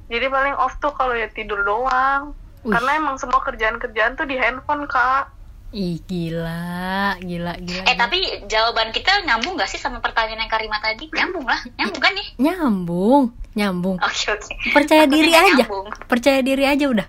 Jadi 0.09 0.25
paling 0.27 0.55
off 0.55 0.75
tuh 0.77 0.91
kalau 0.91 1.13
ya 1.13 1.29
tidur 1.29 1.63
doang. 1.63 2.35
Wih. 2.61 2.75
Karena 2.75 2.99
emang 2.99 3.15
semua 3.15 3.39
kerjaan-kerjaan 3.39 4.19
tuh 4.19 4.27
di 4.27 4.35
handphone, 4.35 4.83
Kak. 4.83 5.31
Ih 5.69 6.01
gila, 6.01 7.13
gila, 7.21 7.53
gila. 7.55 7.85
eh 7.85 7.93
gila. 7.93 8.01
tapi 8.01 8.17
jawaban 8.49 8.89
kita 8.89 9.21
nyambung 9.21 9.53
gak 9.53 9.69
sih 9.69 9.77
sama 9.77 10.01
pertanyaan 10.01 10.41
yang 10.41 10.49
Karima 10.49 10.81
tadi 10.81 11.13
nyambung 11.13 11.45
lah 11.45 11.61
nyambung 11.77 12.01
kan 12.01 12.09
nih 12.09 12.27
nyambung, 12.41 13.23
nyambung. 13.53 13.97
oke 14.01 14.25
oke 14.33 14.49
Percaya 14.73 15.05
Takutnya 15.05 15.13
diri 15.13 15.31
aja. 15.31 15.61
nyambung. 15.61 15.87
Percaya 16.09 16.39
diri 16.41 16.65
aja 16.65 16.85
udah. 16.89 17.07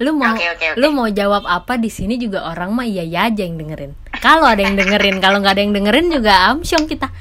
Lu 0.00 0.16
mau 0.16 0.32
Oke, 0.32 0.48
oke, 0.48 0.66
oke. 0.72 0.78
lu 0.80 0.88
mau 0.96 1.12
jawab 1.12 1.44
apa 1.44 1.76
di 1.76 1.92
sini 1.92 2.16
juga 2.16 2.48
orang 2.48 2.72
mah 2.72 2.88
iya 2.88 3.04
iya 3.04 3.28
aja 3.28 3.44
yang 3.44 3.60
dengerin. 3.60 3.92
Kalau 4.24 4.48
ada 4.48 4.64
yang 4.64 4.72
dengerin, 4.72 5.20
kalau 5.20 5.44
nggak 5.44 5.54
ada 5.56 5.62
yang 5.62 5.76
dengerin 5.76 6.08
juga 6.08 6.32
amsyong 6.56 6.88
kita. 6.88 7.12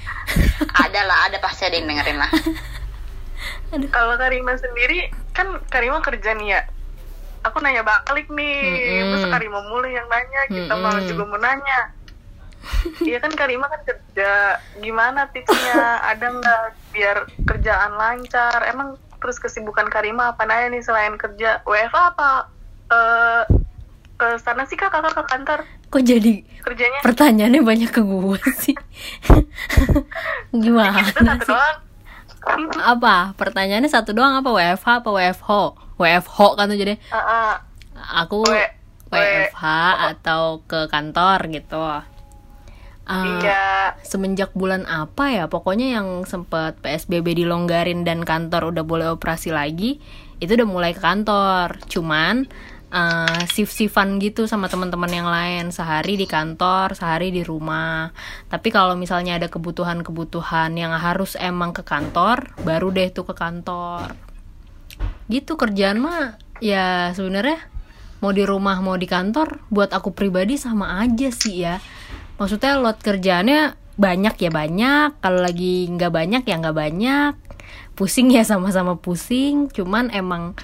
ada 0.80 1.02
lah 1.04 1.28
ada 1.28 1.38
pasti 1.44 1.68
ada 1.68 1.76
yang 1.76 1.92
dengerin 1.92 2.18
lah 2.22 2.32
Kalau 3.96 4.15
Karima 4.15 4.56
sendiri 4.56 5.12
kan 5.36 5.60
Karima 5.68 6.00
kerja 6.00 6.34
nih 6.34 6.56
ya. 6.56 6.62
Aku 7.44 7.63
nanya 7.63 7.84
balik 7.84 8.28
nih, 8.28 8.60
Mm-mm. 8.60 9.15
terus 9.15 9.26
Karima 9.32 9.60
mulai 9.68 9.96
yang 9.96 10.08
nanya, 10.12 10.42
kita 10.48 10.74
Mm-mm. 10.76 10.84
malah 10.84 11.04
juga 11.04 11.24
mau 11.28 11.39
nanya. 11.39 11.80
Iya 13.08 13.24
kan 13.24 13.32
Karima 13.32 13.72
kan 13.72 13.82
kerja, 13.88 14.60
gimana 14.80 15.28
tipsnya? 15.32 16.04
Ada 16.04 16.28
nggak 16.28 16.63
biar 16.92 17.18
kerjaan 17.48 17.96
lancar? 17.96 18.68
Emang 18.68 19.00
terus 19.20 19.39
kesibukan 19.39 19.88
Karima 19.88 20.36
apa 20.36 20.44
nanya 20.44 20.76
nih 20.76 20.84
selain 20.84 21.15
kerja 21.15 21.63
WFA 21.63 22.15
apa? 22.15 22.52
Eh 22.89 23.41
ke 24.19 24.28
sana 24.38 24.65
sih 24.65 24.75
kak 24.75 24.91
kakak 24.91 25.15
ke 25.15 25.23
kantor 25.25 25.60
Kok 25.89 26.04
jadi 26.04 26.43
kerjanya? 26.62 26.99
pertanyaannya 27.02 27.62
banyak 27.63 27.89
ke 27.89 28.02
gue 28.04 28.38
sih? 28.54 28.75
Gimana 30.54 31.02
satu 31.08 31.39
sih? 31.39 31.49
doang. 31.49 31.78
Apa? 32.78 33.34
Pertanyaannya 33.34 33.89
satu 33.89 34.12
doang 34.12 34.38
apa 34.38 34.49
WFH 34.49 35.02
apa 35.02 35.10
WFH? 35.10 35.49
WFH 35.97 36.38
kan 36.54 36.65
tuh 36.67 36.78
jadi 36.78 36.93
Heeh. 36.99 37.52
aku 38.15 38.45
W- 38.45 38.73
WFH 39.10 39.63
atau 40.13 40.62
ke 40.63 40.86
kantor 40.88 41.38
gitu. 41.49 41.82
Ah, 41.82 42.06
Iya. 43.10 43.97
semenjak 44.06 44.54
bulan 44.54 44.86
apa 44.86 45.34
ya 45.34 45.49
pokoknya 45.49 45.97
yang 45.97 46.08
sempet 46.23 46.78
PSBB 46.78 47.34
dilonggarin 47.36 48.06
dan 48.06 48.21
kantor 48.21 48.69
udah 48.69 48.86
boleh 48.86 49.08
operasi 49.10 49.49
lagi 49.49 49.97
itu 50.38 50.54
udah 50.54 50.69
mulai 50.69 50.93
ke 50.93 51.02
kantor 51.02 51.82
cuman 51.89 52.45
uh, 52.89 53.41
shift-shiftan 53.49 54.17
gitu 54.21 54.45
sama 54.45 54.67
teman-teman 54.69 55.10
yang 55.10 55.30
lain. 55.30 55.71
Sehari 55.73 56.17
di 56.17 56.25
kantor 56.25 56.93
sehari 56.97 57.30
di 57.30 57.45
rumah. 57.45 58.12
Tapi 58.49 58.69
kalau 58.73 58.93
misalnya 58.97 59.38
ada 59.38 59.47
kebutuhan-kebutuhan 59.47 60.75
yang 60.75 60.93
harus 60.97 61.38
emang 61.39 61.73
ke 61.73 61.86
kantor 61.86 62.54
baru 62.62 62.89
deh 62.93 63.10
tuh 63.13 63.25
ke 63.30 63.34
kantor. 63.38 64.13
Gitu 65.30 65.56
kerjaan 65.56 66.02
mah 66.02 66.38
ya 66.60 67.13
sebenarnya 67.15 67.62
mau 68.19 68.36
di 68.36 68.43
rumah 68.43 68.84
mau 68.84 68.99
di 68.99 69.08
kantor 69.08 69.63
buat 69.71 69.95
aku 69.95 70.12
pribadi 70.12 70.60
sama 70.60 70.99
aja 71.02 71.30
sih 71.32 71.63
ya. 71.63 71.80
Maksudnya 72.41 72.80
load 72.80 72.99
kerjaannya 72.99 73.78
banyak 73.99 74.36
ya 74.39 74.52
banyak 74.52 75.10
kalau 75.19 75.43
lagi 75.43 75.88
nggak 75.91 76.12
banyak 76.12 76.43
ya 76.43 76.56
nggak 76.60 76.78
banyak. 76.78 77.34
Pusing 77.93 78.32
ya 78.32 78.47
sama-sama 78.47 78.95
pusing 78.95 79.67
cuman 79.69 80.08
emang 80.15 80.56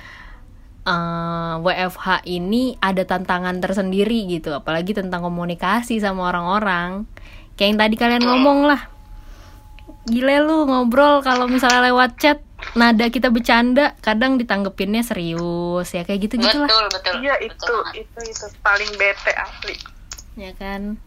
eh, 0.85 1.53
WFH 1.59 2.23
ini 2.29 2.77
ada 2.79 3.03
tantangan 3.03 3.57
tersendiri 3.59 4.29
gitu 4.29 4.53
apalagi 4.53 4.93
tentang 4.93 5.25
komunikasi 5.25 5.97
sama 5.97 6.29
orang-orang. 6.29 7.09
Kayak 7.57 7.67
yang 7.67 7.79
tadi 7.81 7.95
kalian 7.97 8.23
ngomong 8.23 8.59
lah. 8.69 8.81
Gile 10.05 10.37
lu 10.45 10.69
ngobrol 10.69 11.25
kalau 11.25 11.49
misalnya 11.49 11.89
lewat 11.89 12.21
chat 12.21 12.39
nada 12.77 13.09
kita 13.09 13.33
bercanda 13.33 13.97
kadang 14.05 14.37
ditanggepinnya 14.37 15.01
serius. 15.01 15.89
Ya 15.89 16.05
kayak 16.05 16.29
gitu 16.29 16.37
gitu 16.37 16.57
lah 16.61 16.69
betul 16.69 16.85
betul. 16.93 17.15
Iya 17.25 17.35
betul 17.41 17.49
itu 17.49 17.73
banget. 17.73 17.95
itu 18.05 18.19
itu 18.29 18.45
paling 18.61 18.91
bete 19.01 19.33
asli. 19.33 19.75
ya 20.37 20.51
kan? 20.53 21.01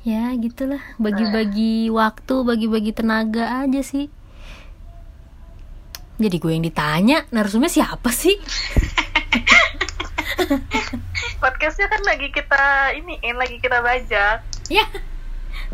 Ya 0.00 0.32
gitulah. 0.32 0.80
Bagi-bagi 0.96 1.92
waktu 1.92 2.34
bagi-bagi 2.40 2.96
tenaga 2.96 3.60
aja 3.68 3.84
sih 3.84 4.08
jadi 6.20 6.36
gue 6.36 6.52
yang 6.52 6.62
ditanya 6.62 7.24
narsumnya 7.32 7.72
siapa 7.72 8.12
sih? 8.12 8.36
Podcastnya 11.42 11.88
kan 11.88 12.02
lagi 12.04 12.28
kita 12.28 12.62
ini, 12.94 13.16
in 13.22 13.36
lagi 13.36 13.56
kita 13.56 13.80
bajak. 13.80 14.44
ya 14.68 14.84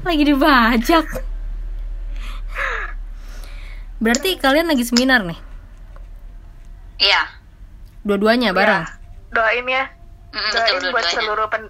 lagi 0.01 0.23
dibajak. 0.23 1.07
Berarti 3.99 4.39
kalian 4.39 4.69
lagi 4.69 4.85
seminar 4.85 5.25
nih? 5.25 5.39
Iya. 6.97 7.23
Dua-duanya 8.01 8.55
bareng? 8.55 8.87
Ya, 8.87 8.95
doain 9.33 9.67
ya, 9.67 9.85
Mm, 10.31 10.51
doain 10.53 10.53
betul 10.53 10.93
buat 10.93 11.01
dua-duanya. 11.03 11.17
seluruh 11.17 11.47
pen, 11.49 11.63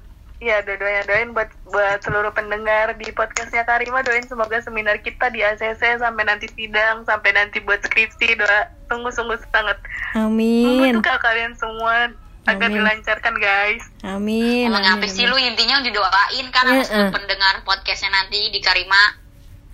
ya 0.46 0.62
dua-duanya 0.62 1.02
doain 1.10 1.34
buat 1.34 1.50
buat 1.66 1.98
seluruh 2.06 2.30
pendengar 2.30 2.94
di 2.94 3.10
podcastnya 3.10 3.66
Karima. 3.66 4.06
Doain 4.06 4.22
semoga 4.22 4.62
seminar 4.62 5.02
kita 5.02 5.26
di 5.34 5.42
ACC 5.42 5.98
sampai 5.98 6.22
nanti 6.22 6.46
sidang 6.54 7.02
sampai 7.02 7.34
nanti 7.34 7.58
buat 7.66 7.82
skripsi. 7.82 8.38
Doa 8.38 8.70
sungguh-sungguh 8.86 9.42
sangat. 9.50 9.74
Amin. 10.14 10.94
Membutuhkan 10.94 11.18
kalian 11.18 11.52
semua. 11.58 12.14
Agar 12.46 12.70
Amin. 12.70 12.78
dilancarkan 12.78 13.34
guys. 13.42 13.82
amin 14.06 14.70
Emang 14.70 14.86
amin, 14.86 15.02
apa 15.02 15.06
sih 15.10 15.26
amin. 15.26 15.34
lu? 15.34 15.36
Intinya 15.50 15.82
didoain 15.82 16.46
kan 16.54 16.62
sama 16.62 16.86
seluruh 16.86 17.10
eh. 17.10 17.14
pendengar 17.18 17.54
podcastnya 17.66 18.14
nanti 18.14 18.54
di 18.54 18.62
Karima. 18.62 19.18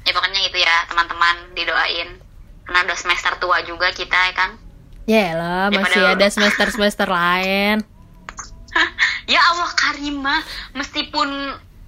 Ya 0.08 0.16
pokoknya 0.16 0.40
gitu 0.48 0.56
ya 0.56 0.88
teman-teman 0.88 1.52
didoain. 1.52 2.16
Karena 2.64 2.78
udah 2.88 2.96
semester 2.96 3.36
tua 3.36 3.60
juga 3.68 3.92
kita 3.92 4.16
ya 4.16 4.32
kan? 4.32 4.50
Ya 5.04 5.36
lah 5.36 5.68
masih 5.68 6.00
ada 6.00 6.26
semester 6.32 6.72
semester 6.72 7.04
lain 7.12 7.84
ya 9.32 9.40
Allah 9.52 9.70
Karima 9.76 10.40
meskipun 10.74 11.28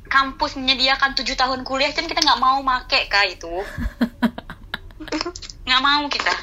kampus 0.08 0.60
menyediakan 0.60 1.16
tujuh 1.18 1.34
tahun 1.34 1.66
kuliah 1.66 1.90
kan 1.90 2.06
kita 2.06 2.20
nggak 2.22 2.40
mau 2.40 2.60
make 2.62 3.08
kak 3.10 3.26
itu. 3.28 3.50
Nggak 5.64 5.80
mau 5.80 6.04
kita. 6.12 6.34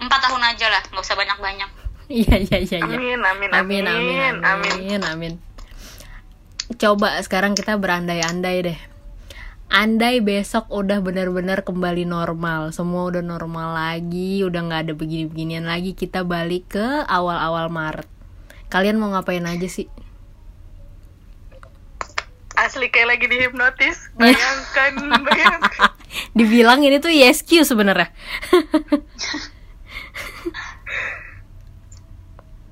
Empat 0.00 0.20
tahun 0.24 0.42
aja 0.42 0.66
lah 0.72 0.82
nggak 0.88 1.04
usah 1.04 1.12
banyak 1.12 1.38
banyak 1.38 1.70
iya 2.10 2.36
iya 2.42 2.58
iya. 2.58 2.78
Iya 2.82 2.84
Amin 2.84 3.20
amin 3.22 3.50
amin 3.54 3.82
amin 3.86 3.86
amin. 3.86 4.34
amin. 4.42 4.72
amin 4.74 5.02
amin. 5.06 5.32
Coba 6.74 7.22
sekarang 7.22 7.54
kita 7.54 7.78
berandai-andai 7.78 8.58
deh. 8.66 8.78
Andai 9.70 10.18
besok 10.18 10.66
udah 10.66 10.98
benar-benar 10.98 11.62
kembali 11.62 12.02
normal 12.02 12.74
semua 12.74 13.06
udah 13.06 13.22
normal 13.22 13.78
lagi 13.78 14.42
udah 14.42 14.66
nggak 14.66 14.82
ada 14.90 14.92
begini-beginian 14.98 15.62
lagi 15.62 15.94
kita 15.94 16.26
balik 16.26 16.74
ke 16.74 17.06
awal-awal 17.06 17.70
Maret 17.70 18.19
kalian 18.70 18.96
mau 18.96 19.10
ngapain 19.10 19.44
aja 19.44 19.66
sih 19.66 19.90
Asli 22.52 22.92
kayak 22.92 23.16
lagi 23.16 23.24
dihipnotis. 23.24 24.10
Bayangkan, 24.20 24.92
bayangkan. 25.18 25.90
dibilang 26.36 26.82
ini 26.82 26.98
tuh 26.98 27.08
YSQ 27.08 27.62
sebenarnya 27.64 28.10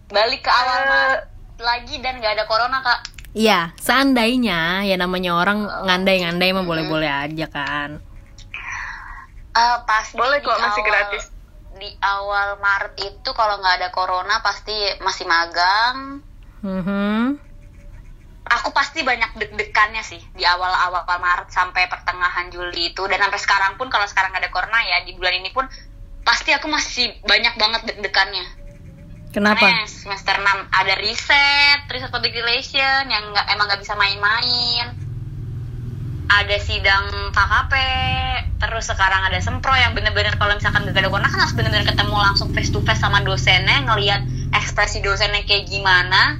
balik 0.08 0.40
ke 0.40 0.50
awal 0.50 0.78
Eh, 0.78 0.88
Maret 0.88 1.22
lagi 1.58 1.94
dan 1.98 2.18
nggak 2.18 2.34
ada 2.34 2.44
corona 2.44 2.80
kak 2.80 3.00
Iya, 3.30 3.70
seandainya 3.76 4.82
ya 4.82 4.96
namanya 4.96 5.36
orang 5.36 5.62
ngandai-ngandai 5.84 6.48
mah 6.50 6.64
boleh-boleh 6.64 7.06
aja 7.06 7.46
kan. 7.46 8.00
Eh, 9.52 9.76
pasti 9.84 10.16
Boleh 10.16 10.40
kok, 10.40 10.56
masih 10.56 10.80
awal- 10.80 10.88
gratis. 10.88 11.24
Di 11.78 11.90
awal 12.02 12.58
Maret 12.58 12.94
itu 12.98 13.30
kalau 13.32 13.62
nggak 13.62 13.76
ada 13.78 13.88
corona 13.94 14.42
pasti 14.42 14.74
masih 14.98 15.24
magang. 15.30 16.20
Mhm. 16.66 17.38
Aku 18.48 18.72
pasti 18.72 19.04
banyak 19.04 19.36
deg-degannya 19.36 20.00
sih 20.02 20.18
di 20.32 20.42
awal-awal 20.42 21.04
Maret 21.06 21.52
sampai 21.52 21.86
pertengahan 21.86 22.48
Juli 22.50 22.90
itu 22.90 23.04
dan 23.06 23.20
sampai 23.22 23.40
sekarang 23.40 23.72
pun 23.78 23.92
kalau 23.92 24.08
sekarang 24.08 24.32
nggak 24.32 24.48
ada 24.48 24.52
corona 24.52 24.80
ya 24.82 25.04
di 25.04 25.12
bulan 25.14 25.36
ini 25.36 25.52
pun 25.52 25.68
pasti 26.24 26.52
aku 26.52 26.66
masih 26.68 27.22
banyak 27.24 27.54
banget 27.56 27.80
deg-degannya. 27.92 28.46
Kenapa? 29.28 29.60
Karena 29.60 29.84
semester 29.84 30.34
6 30.40 30.72
ada 30.72 30.94
riset, 30.96 31.78
riset 31.92 32.08
public 32.08 32.32
relation 32.32 33.06
yang 33.12 33.28
nggak 33.32 33.46
emang 33.52 33.68
nggak 33.68 33.80
bisa 33.84 33.94
main-main. 33.94 35.07
Ada 36.28 36.60
sidang 36.60 37.32
KKP, 37.32 37.72
terus 38.60 38.84
sekarang 38.84 39.32
ada 39.32 39.40
sempro 39.40 39.72
yang 39.72 39.96
bener-bener 39.96 40.36
kalau 40.36 40.52
misalkan 40.52 40.84
gak 40.84 41.00
ada 41.00 41.08
corona 41.08 41.32
kan 41.32 41.40
harus 41.40 41.56
bener-bener 41.56 41.88
ketemu 41.88 42.16
langsung 42.20 42.52
face 42.52 42.68
to 42.68 42.84
face 42.84 43.00
sama 43.00 43.24
dosennya, 43.24 43.88
ngelihat 43.88 44.20
ekspresi 44.52 45.00
dosennya 45.00 45.48
kayak 45.48 45.64
gimana. 45.64 46.36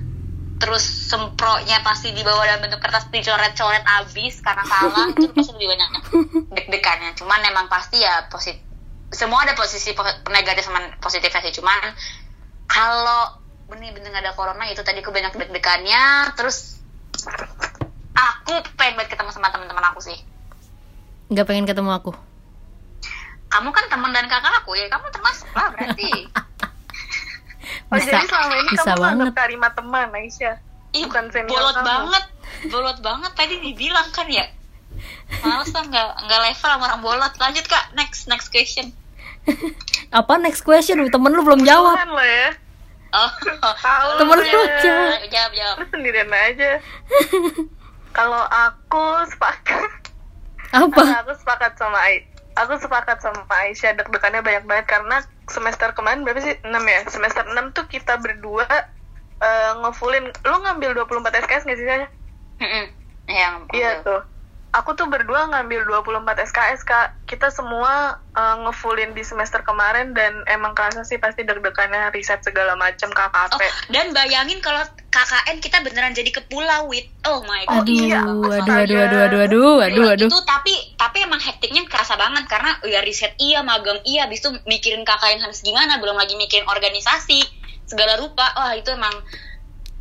Terus 0.61 0.85
sempronya 0.85 1.81
pasti 1.81 2.13
dibawa 2.13 2.45
dalam 2.45 2.69
bentuk 2.69 2.85
kertas 2.85 3.09
dicoret-coret 3.09 3.85
abis 4.05 4.45
karena 4.45 4.65
salah 4.69 5.09
itu 5.17 5.33
pasti 5.33 5.57
lebih 5.57 5.69
banyak 5.73 5.91
deg-degannya. 6.53 7.11
Cuman 7.17 7.41
emang 7.49 7.67
pasti 7.73 8.05
ya 8.05 8.29
positif 8.29 8.69
semua 9.09 9.45
ada 9.45 9.57
posisi 9.57 9.97
po- 9.97 10.05
negatif 10.29 10.69
sama 10.69 10.85
positifnya 11.01 11.41
sih 11.49 11.55
cuman 11.61 11.81
kalau 12.69 13.25
bener-bener 13.69 14.13
gak 14.13 14.25
ada 14.25 14.33
corona 14.37 14.69
itu 14.69 14.85
tadi 14.85 15.01
aku 15.01 15.13
banyak 15.13 15.33
deg-degannya 15.33 16.33
terus 16.37 16.81
aku 18.19 18.55
pengen 18.75 18.95
banget 18.97 19.15
ketemu 19.15 19.31
sama 19.31 19.49
teman-teman 19.49 19.85
aku 19.87 20.01
sih 20.03 20.19
Nggak 21.29 21.45
pengen 21.45 21.65
ketemu 21.65 21.91
aku. 21.93 22.11
kamu 23.49 23.69
kan 23.71 23.85
teman 23.87 24.11
dan 24.11 24.27
kakak 24.27 24.53
aku 24.55 24.73
ya 24.73 24.87
kamu 24.87 25.09
termasuk 25.09 25.49
lah 25.51 25.71
berarti 25.71 26.11
Oh, 27.87 27.97
Bisa, 27.97 28.09
jadi 28.11 28.25
selama 28.27 28.55
ini 28.55 28.69
bisa 28.71 28.85
kamu 28.87 28.97
banget. 28.99 29.25
anggap 29.25 29.37
Karima 29.39 29.69
teman, 29.71 30.09
Aisyah. 30.11 30.57
Ih, 30.91 31.05
Bukan 31.05 31.25
senior 31.29 31.53
bolot 31.53 31.73
kamu. 31.75 31.85
banget 31.87 32.25
bolot 32.67 32.99
banget 32.99 33.33
tadi 33.35 33.55
dibilang 33.59 34.09
kan 34.09 34.25
ya 34.27 34.45
males 35.39 35.69
lah 35.69 35.85
nggak 35.87 36.09
nggak 36.23 36.41
level 36.43 36.57
sama 36.67 36.85
orang 36.87 37.01
bolot 37.01 37.33
lanjut 37.35 37.65
kak 37.65 37.85
next 37.93 38.25
next 38.27 38.49
question 38.49 38.93
Apa 40.11 40.37
next 40.37 40.61
question? 40.63 41.01
Temen 41.03 41.31
lu 41.31 41.41
belum 41.43 41.61
jawab. 41.63 41.97
Lo 42.03 42.21
ya. 42.21 42.53
oh 43.11 43.31
Tahu 43.79 44.09
Temen 44.19 44.37
lu 44.37 44.45
ya. 44.45 44.53
jawab. 44.81 45.21
jawab 45.27 45.53
jawab 45.55 45.77
sendirian 45.87 46.29
aja. 46.29 46.71
Kalau 48.13 48.43
aku 48.49 49.05
sepakat, 49.31 49.91
Apa? 50.75 51.03
aku 51.25 51.33
sepakat 51.39 51.73
sama 51.79 51.99
Ai. 52.01 52.25
Aku 52.59 52.75
sepakat 52.83 53.23
sama 53.23 53.47
Aisyah 53.47 53.95
deg-degannya 53.95 54.43
banyak 54.43 54.67
banget 54.67 54.87
karena 54.91 55.23
semester 55.47 55.95
kemarin 55.95 56.27
berapa 56.27 56.43
sih? 56.43 56.59
6 56.67 56.75
ya. 56.75 57.01
Semester 57.07 57.47
6 57.47 57.55
tuh 57.71 57.87
kita 57.87 58.19
berdua 58.19 58.67
eh, 59.39 59.73
ngefullin. 59.79 60.35
Lu 60.43 60.57
ngambil 60.67 61.07
24 61.07 61.47
SKS 61.47 61.65
nggak 61.71 61.79
sih? 61.79 61.87
Saya? 61.87 62.07
Mm-mm. 62.59 62.85
yang 63.31 63.71
Iya 63.71 64.03
tuh. 64.03 64.27
Aku 64.79 64.95
tuh 64.95 65.11
berdua 65.11 65.51
ngambil 65.51 65.91
24 65.91 66.47
SKS 66.47 66.87
kak. 66.87 67.09
Kita 67.27 67.51
semua 67.51 68.15
eh, 68.33 68.57
ngefullin 68.63 69.13
di 69.13 69.27
semester 69.27 69.67
kemarin 69.67 70.15
dan 70.15 70.47
emang 70.47 70.73
kerasa 70.79 71.03
sih 71.03 71.19
pasti 71.19 71.43
deg-degannya 71.43 72.15
riset 72.15 72.41
segala 72.47 72.79
macam 72.79 73.11
KKP. 73.11 73.59
Oh, 73.59 73.61
dan 73.91 74.15
bayangin 74.15 74.63
kalau 74.63 74.81
KKN 75.11 75.59
kita 75.59 75.83
beneran 75.83 76.15
jadi 76.15 76.31
ke 76.31 76.47
pulau 76.47 76.87
wit. 76.89 77.11
Oh 77.27 77.43
my 77.43 77.67
god. 77.67 77.83
Oh, 77.83 77.85
iya. 77.91 78.23
Aduh, 78.23 78.55
aduh, 78.55 78.77
aduh, 78.79 78.99
aduh, 79.03 79.21
aduh, 79.27 79.41
aduh, 79.43 79.77
aduh, 79.83 80.07
aduh. 80.15 80.29
Itu 80.31 80.39
tapi 80.47 80.75
tapi 80.95 81.27
emang 81.27 81.43
hektiknya 81.43 81.83
kerasa 81.91 82.15
banget 82.15 82.47
karena 82.47 82.79
ya 82.87 83.03
riset 83.03 83.35
iya, 83.43 83.67
magang 83.67 83.99
iya, 84.07 84.31
habis 84.31 84.41
itu 84.41 84.55
mikirin 84.65 85.03
KKN 85.03 85.43
harus 85.43 85.61
gimana, 85.61 85.99
belum 85.99 86.15
lagi 86.15 86.39
mikirin 86.39 86.65
organisasi 86.71 87.43
segala 87.85 88.15
rupa. 88.17 88.47
Wah, 88.55 88.79
itu 88.79 88.95
emang 88.95 89.13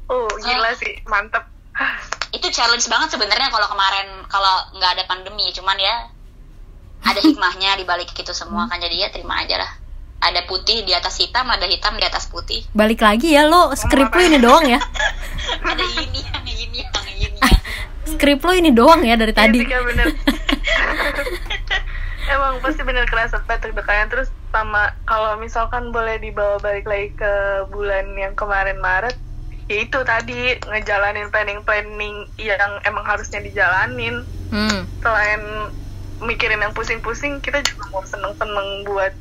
Oh 0.07 0.27
gila 0.39 0.71
sih, 0.79 1.03
mantep. 1.03 1.43
Itu 2.35 2.47
challenge 2.51 2.87
banget 2.91 3.15
sebenarnya 3.15 3.47
kalau 3.51 3.67
kemarin 3.71 4.07
kalau 4.27 4.55
nggak 4.75 4.91
ada 4.99 5.03
pandemi 5.07 5.47
cuman 5.55 5.77
ya 5.79 6.11
ada 7.05 7.19
hikmahnya 7.21 7.79
di 7.79 7.85
balik 7.87 8.11
itu 8.11 8.33
semua 8.35 8.67
kan 8.67 8.81
jadi 8.81 8.95
ya 8.95 9.07
terima 9.13 9.39
aja 9.39 9.61
lah 9.61 9.71
ada 10.17 10.41
putih 10.49 10.81
di 10.81 10.97
atas 10.97 11.21
hitam 11.21 11.45
ada 11.45 11.69
hitam 11.69 11.93
di 11.95 12.05
atas 12.05 12.25
putih 12.27 12.65
Balik 12.73 13.05
lagi 13.05 13.37
ya 13.37 13.45
lo, 13.45 13.69
skrip 13.77 14.09
lo 14.09 14.21
ini 14.21 14.41
doang 14.41 14.65
ya. 14.65 14.81
ada 15.71 15.85
ini 16.01 16.25
yang 16.25 16.45
ini 16.45 16.77
yang 16.81 17.05
ini 17.05 17.21
yang 17.21 17.33
Skrip 18.07 18.41
lo 18.41 18.53
ini 18.55 18.71
doang 18.71 19.03
ya 19.03 19.19
dari 19.19 19.35
tadi. 19.35 19.67
Iya 19.67 19.83
bener. 19.83 20.07
Emang 22.33 22.59
pasti 22.63 22.81
bener 22.81 23.03
kerasa 23.07 23.43
banget 23.43 23.69
deg-degannya 23.69 24.07
terus 24.07 24.29
sama 24.51 24.95
kalau 25.03 25.35
misalkan 25.37 25.91
boleh 25.91 26.17
dibawa 26.17 26.57
balik 26.63 26.87
lagi 26.87 27.11
ke 27.19 27.33
bulan 27.69 28.15
yang 28.15 28.33
kemarin 28.33 28.79
Maret 28.79 29.15
ya 29.67 29.83
itu 29.83 29.99
tadi 30.07 30.55
ngejalanin 30.63 31.27
planning-planning 31.27 32.27
yang 32.39 32.71
emang 32.87 33.03
harusnya 33.03 33.43
dijalanin. 33.43 34.23
Hmm. 34.47 34.87
selain 35.03 35.43
mikirin 36.23 36.63
yang 36.63 36.71
pusing-pusing 36.71 37.43
kita 37.43 37.59
juga 37.67 37.83
mau 37.91 37.99
seneng-seneng 38.07 38.87
buat 38.87 39.11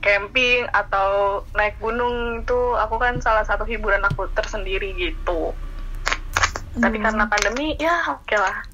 camping 0.00 0.64
atau 0.72 1.44
naik 1.52 1.76
gunung. 1.78 2.40
Itu 2.40 2.80
aku 2.80 2.96
kan 2.96 3.20
salah 3.20 3.44
satu 3.44 3.68
hiburan 3.68 4.00
aku 4.08 4.24
tersendiri 4.32 4.96
gitu. 4.96 5.52
Tapi 6.80 6.96
karena 6.96 7.28
pandemi 7.28 7.76
ya 7.76 8.16
oke 8.16 8.36
lah. 8.40 8.64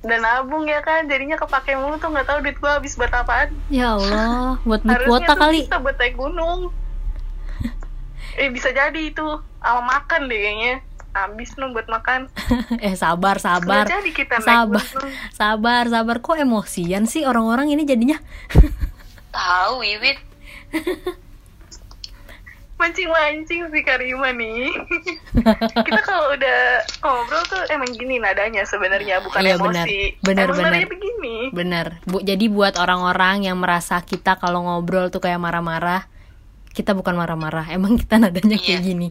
Dan 0.00 0.24
nabung 0.24 0.64
ya 0.64 0.80
kan 0.80 1.04
jadinya 1.12 1.36
kepake 1.36 1.76
mulu 1.76 2.00
tuh. 2.00 2.08
Nggak 2.08 2.24
tahu 2.24 2.38
duit 2.40 2.56
gua 2.56 2.80
habis 2.80 2.96
buat 2.96 3.12
apaan. 3.12 3.52
Ya 3.68 4.00
Allah, 4.00 4.56
buat 4.64 4.80
beli 4.80 5.04
kuota 5.04 5.34
kali. 5.36 5.68
bisa 5.68 5.76
buat 5.76 5.96
naik 6.00 6.16
gunung 6.16 6.72
eh 8.36 8.48
bisa 8.48 8.70
jadi 8.70 9.00
itu 9.02 9.24
sama 9.58 9.82
makan 9.82 10.26
deh 10.26 10.36
kayaknya 10.36 10.74
habis 11.10 11.56
nu 11.56 11.72
buat 11.72 11.86
makan 11.86 12.28
eh 12.84 12.92
sabar, 12.92 13.36
sabar. 13.38 13.88
Jadi 13.88 14.12
kita 14.12 14.36
naik 14.36 14.46
Sabar, 14.46 14.84
gunung. 14.84 15.12
sabar, 15.32 15.84
sabar. 15.86 16.16
Kok 16.20 16.36
emosian 16.38 17.04
sih 17.04 17.24
orang-orang 17.24 17.72
ini 17.72 17.82
jadinya? 17.82 18.20
tahu 19.32 19.80
wiwit 19.80 20.20
mancing-mancing 22.76 23.72
si 23.72 23.80
Karima 23.80 24.28
nih. 24.30 24.68
kita 25.78 26.00
kalau 26.04 26.28
udah 26.30 26.58
ngobrol 27.00 27.40
tuh 27.46 27.64
emang 27.66 27.88
gini 27.88 28.20
nadanya 28.20 28.68
sebenarnya 28.68 29.24
bukan 29.24 29.40
Iya, 29.40 29.56
benar. 29.56 29.88
emosi. 29.88 30.00
Benar, 30.20 30.44
emang 30.44 30.52
benar. 30.52 30.68
nadanya 30.70 30.88
begini. 30.90 31.36
Bener. 31.50 31.86
Bu, 32.04 32.20
jadi 32.20 32.44
buat 32.46 32.76
orang-orang 32.76 33.48
yang 33.48 33.56
merasa 33.56 33.96
kita 34.00 34.36
kalau 34.36 34.60
ngobrol 34.62 35.08
tuh 35.08 35.24
kayak 35.24 35.40
marah-marah, 35.40 36.04
kita 36.76 36.92
bukan 36.92 37.16
marah-marah. 37.16 37.72
Emang 37.72 37.96
kita 37.96 38.20
nadanya 38.20 38.60
kayak 38.60 38.84
Iya. 38.84 38.88
gini. 38.92 39.08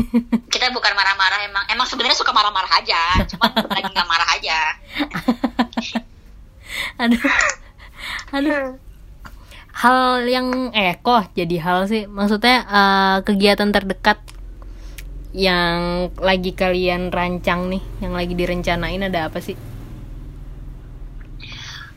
kita 0.54 0.74
bukan 0.74 0.92
marah-marah 0.92 1.46
emang 1.46 1.62
emang 1.70 1.86
sebenarnya 1.86 2.18
suka 2.18 2.34
marah-marah 2.34 2.82
aja 2.82 3.22
cuman 3.30 3.50
lagi 3.78 3.86
nggak 3.86 4.08
marah 4.10 4.28
aja 4.34 4.58
aduh, 7.02 7.22
aduh. 8.30 8.66
Hal 9.74 10.26
yang 10.26 10.70
eh 10.70 10.98
kok 10.98 11.30
jadi 11.34 11.56
hal 11.62 11.86
sih. 11.86 12.06
Maksudnya 12.06 12.56
eh, 12.66 13.16
kegiatan 13.22 13.70
terdekat 13.70 14.18
yang 15.34 16.10
lagi 16.18 16.54
kalian 16.54 17.10
rancang 17.10 17.66
nih, 17.70 17.82
yang 17.98 18.14
lagi 18.14 18.34
direncanain 18.34 19.02
ada 19.02 19.26
apa 19.26 19.38
sih? 19.38 19.58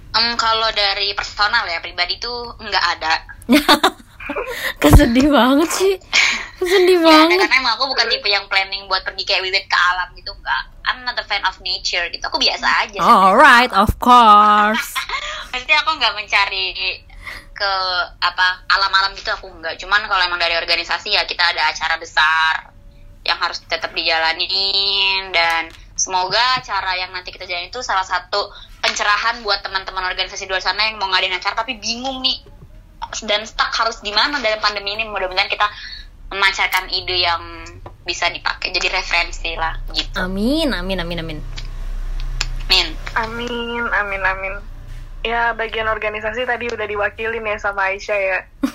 Em, 0.10 0.34
kalau 0.34 0.70
dari 0.74 1.14
personal 1.14 1.66
ya 1.66 1.78
pribadi 1.78 2.18
tuh 2.18 2.54
nggak 2.58 2.86
ada 2.98 3.14
Kesedih 4.82 5.28
banget 5.32 5.70
sih. 5.72 5.94
Kesedih 6.58 6.98
ada 7.00 7.06
banget. 7.06 7.38
karena 7.46 7.56
emang 7.62 7.74
aku 7.78 7.86
bukan 7.94 8.06
tipe 8.10 8.28
yang 8.28 8.46
planning 8.50 8.90
buat 8.90 9.06
pergi 9.06 9.24
kayak 9.24 9.42
wiwit 9.46 9.66
ke 9.70 9.78
alam 9.78 10.10
gitu 10.18 10.34
enggak 10.34 10.64
I'm 10.88 11.04
not 11.04 11.20
a 11.20 11.26
fan 11.28 11.44
of 11.46 11.60
nature 11.62 12.08
gitu 12.10 12.24
aku 12.26 12.42
biasa 12.42 12.66
aja 12.88 12.98
Alright, 12.98 13.70
of 13.76 13.94
course. 14.02 14.96
maksudnya 15.54 15.78
aku 15.86 15.92
nggak 16.02 16.14
mencari 16.18 16.66
ke 17.58 17.74
apa 18.22 18.62
alam-alam 18.70 19.18
gitu 19.18 19.34
aku 19.34 19.50
nggak 19.50 19.82
cuman 19.82 20.06
kalau 20.06 20.22
emang 20.22 20.38
dari 20.38 20.54
organisasi 20.54 21.18
ya 21.18 21.26
kita 21.26 21.42
ada 21.42 21.74
acara 21.74 21.98
besar 21.98 22.70
yang 23.26 23.38
harus 23.42 23.60
tetap 23.66 23.92
dijalanin 23.98 25.34
dan 25.34 25.74
semoga 25.98 26.62
acara 26.62 26.94
yang 27.02 27.10
nanti 27.10 27.34
kita 27.34 27.50
jalanin 27.50 27.74
itu 27.74 27.82
salah 27.82 28.06
satu 28.06 28.54
pencerahan 28.80 29.42
buat 29.42 29.66
teman-teman 29.66 30.06
organisasi 30.14 30.46
di 30.46 30.54
luar 30.54 30.62
sana 30.62 30.86
yang 30.86 31.02
mau 31.02 31.10
ngadain 31.10 31.34
acara 31.34 31.58
tapi 31.58 31.82
bingung 31.82 32.22
nih 32.22 32.38
dan 33.24 33.46
stuck 33.46 33.72
harus 33.74 34.02
di 34.02 34.12
mana 34.12 34.42
dalam 34.42 34.60
pandemi 34.60 34.94
ini 34.94 35.06
mudah-mudahan 35.06 35.48
kita 35.48 35.68
memancarkan 36.28 36.92
ide 36.92 37.24
yang 37.24 37.42
bisa 38.04 38.28
dipakai 38.28 38.72
jadi 38.72 39.00
referensi 39.00 39.56
lah 39.56 39.76
gitu 39.92 40.16
Amin, 40.16 40.72
amin, 40.72 40.98
amin, 41.04 41.20
amin. 41.20 41.40
min 42.68 42.88
Amin, 43.16 43.84
amin, 43.90 44.22
amin. 44.22 44.54
Ya 45.24 45.52
bagian 45.52 45.88
organisasi 45.88 46.46
tadi 46.46 46.70
udah 46.70 46.86
diwakilin 46.86 47.42
ya 47.42 47.58
sama 47.58 47.90
Aisyah 47.92 48.20
ya. 48.20 48.40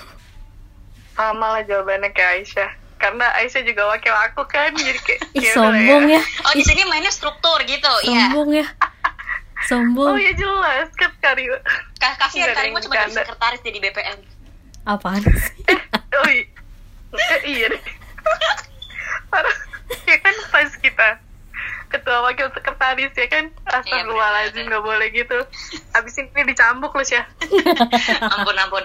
Sama 1.16 1.54
lah 1.54 1.62
jawabannya 1.62 2.10
kayak 2.10 2.42
Aisyah. 2.42 2.70
Karena 2.98 3.30
Aisyah 3.38 3.62
juga 3.62 3.86
wakil 3.92 4.10
aku 4.10 4.42
kan, 4.48 4.72
jadi 4.74 4.98
kayak 4.98 5.20
Ih, 5.36 5.44
ya 5.44 5.52
lah 5.54 5.70
sombong 5.76 6.04
ya. 6.08 6.22
oh 6.48 6.52
di 6.54 6.64
sini 6.64 6.82
mainnya 6.88 7.10
struktur 7.10 7.58
gitu 7.62 7.90
iya 8.06 8.30
Sombong 8.32 8.50
ya. 8.54 8.66
Sombong. 9.64 10.14
Oh 10.14 10.18
ya 10.18 10.32
jelas 10.32 10.88
kan 10.94 11.10
Karima. 11.18 11.58
Ka- 11.96 12.18
kasihan 12.18 12.50
yang 12.52 12.78
cuma 12.78 12.94
jadi 12.98 13.12
sekretaris 13.14 13.60
jadi 13.62 13.78
BPM 13.80 14.18
Apaan 14.82 15.22
sih? 15.22 15.62
Oh 16.12 16.26
iya, 16.26 16.44
Eh, 17.12 17.40
iya 17.46 17.66
deh. 17.68 17.82
Parah. 19.28 19.56
ya 20.02 20.16
kan 20.18 20.34
pas 20.48 20.72
kita 20.74 21.08
ketua 21.86 22.24
wakil 22.24 22.48
sekretaris 22.48 23.12
ya 23.12 23.28
kan 23.28 23.52
astagfirullahaladzim 23.62 24.64
nggak 24.64 24.80
boleh 24.80 25.08
gitu 25.12 25.36
habis 25.92 26.16
ini 26.16 26.42
dicambuk 26.42 26.88
lu 26.90 27.04
ya 27.04 27.28
ampun 28.32 28.56
ampun 28.56 28.84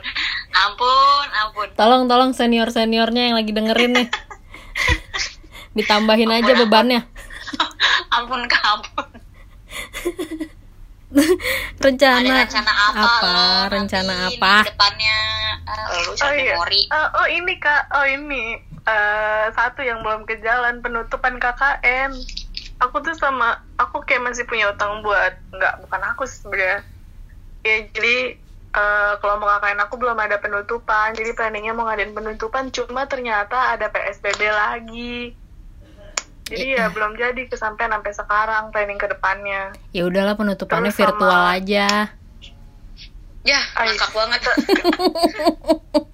ampun 0.53 1.27
ampun 1.33 1.67
Tolong, 1.73 2.03
tolong 2.05 2.31
senior-seniornya 2.31 3.31
yang 3.31 3.35
lagi 3.35 3.51
dengerin 3.51 3.91
nih. 3.95 4.07
Ditambahin 5.73 6.29
aja 6.29 6.51
bebannya. 6.57 7.07
ampun 8.17 8.43
ampun 8.43 9.07
Rencana. 11.83 12.19
ada 12.19 12.43
rencana 12.43 12.73
apa, 12.91 12.99
Apa? 12.99 13.27
lo 13.31 13.31
nanti 13.31 13.73
Rencana 13.75 14.13
di 14.13 14.25
apa? 14.35 14.55
depannya 14.67 15.17
lu 16.07 16.11
oh 16.15 16.33
iya. 16.35 16.53
memori. 16.55 16.81
Eh, 16.87 17.07
oh 17.15 17.27
ini 17.27 17.53
kak. 17.59 17.83
Oh 17.95 18.05
ini. 18.07 18.43
Eh, 18.87 19.45
satu 19.51 19.83
yang 19.83 19.99
belum 19.99 20.23
ke 20.23 20.39
jalan 20.39 20.79
penutupan 20.79 21.39
KKN 21.43 22.15
aku 22.77 23.01
tuh 23.03 23.17
sama 23.17 23.59
aku 23.75 24.05
kayak 24.05 24.31
masih 24.31 24.47
punya 24.47 24.69
utang 24.71 25.01
buat 25.03 25.35
nggak 25.51 25.83
bukan 25.87 26.01
aku 26.15 26.23
sih 26.23 26.39
sebenarnya. 26.43 26.79
Ya 27.67 27.75
jadi 27.91 28.17
eh, 28.75 29.13
kelompok 29.19 29.47
KKN 29.59 29.79
aku 29.87 29.95
belum 29.99 30.17
ada 30.19 30.37
penutupan. 30.39 31.15
Jadi 31.15 31.35
planningnya 31.35 31.75
mau 31.75 31.87
ngadain 31.87 32.15
penutupan 32.15 32.71
cuma 32.71 33.07
ternyata 33.07 33.75
ada 33.75 33.91
PSBB 33.91 34.41
lagi 34.51 35.35
jadi 36.47 36.65
ya 36.73 36.85
belum 36.89 37.13
jadi 37.13 37.41
kesampaian 37.45 37.91
sampai 37.91 38.11
sekarang 38.11 38.63
planning 38.69 38.95
ke 38.95 39.07
depannya. 39.07 39.75
Ya 39.91 40.03
udahlah 40.03 40.33
penutupannya 40.33 40.89
Terus 40.89 40.97
sama- 40.97 41.07
virtual 41.11 41.43
aja. 41.53 41.87
ya 43.43 43.59
Ay, 43.73 43.87
ngakak 43.89 44.11
banget. 44.11 44.39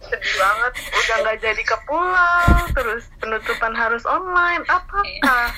Sedih 0.03 0.33
banget. 0.35 0.71
Udah 0.91 1.15
nggak 1.19 1.37
jadi 1.39 1.63
ke 1.63 1.77
pulau 1.83 2.45
terus 2.71 3.03
penutupan 3.17 3.73
harus 3.73 4.03
online. 4.03 4.61
Apakah 4.63 5.49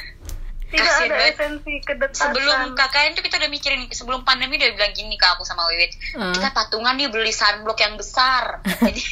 tidak 0.65 0.87
Kasian 0.89 1.05
ada 1.05 1.15
banget. 1.15 1.33
esensi 1.35 1.73
kedekatan. 1.79 2.15
Sebelum 2.15 2.59
KKN 2.73 3.11
tuh 3.13 3.23
kita 3.23 3.35
udah 3.37 3.49
mikirin 3.49 3.81
sebelum 3.89 4.23
pandemi 4.23 4.55
udah 4.55 4.71
bilang 4.73 4.91
gini 4.91 5.13
ke 5.13 5.25
aku 5.25 5.43
sama 5.43 5.67
Wiwit. 5.67 5.91
Ah. 6.15 6.31
kita 6.31 6.49
patungan 6.51 6.95
nih 6.95 7.07
beli 7.07 7.29
sunblock 7.29 7.77
yang 7.77 7.95
besar. 7.95 8.59
Jadi 8.81 9.03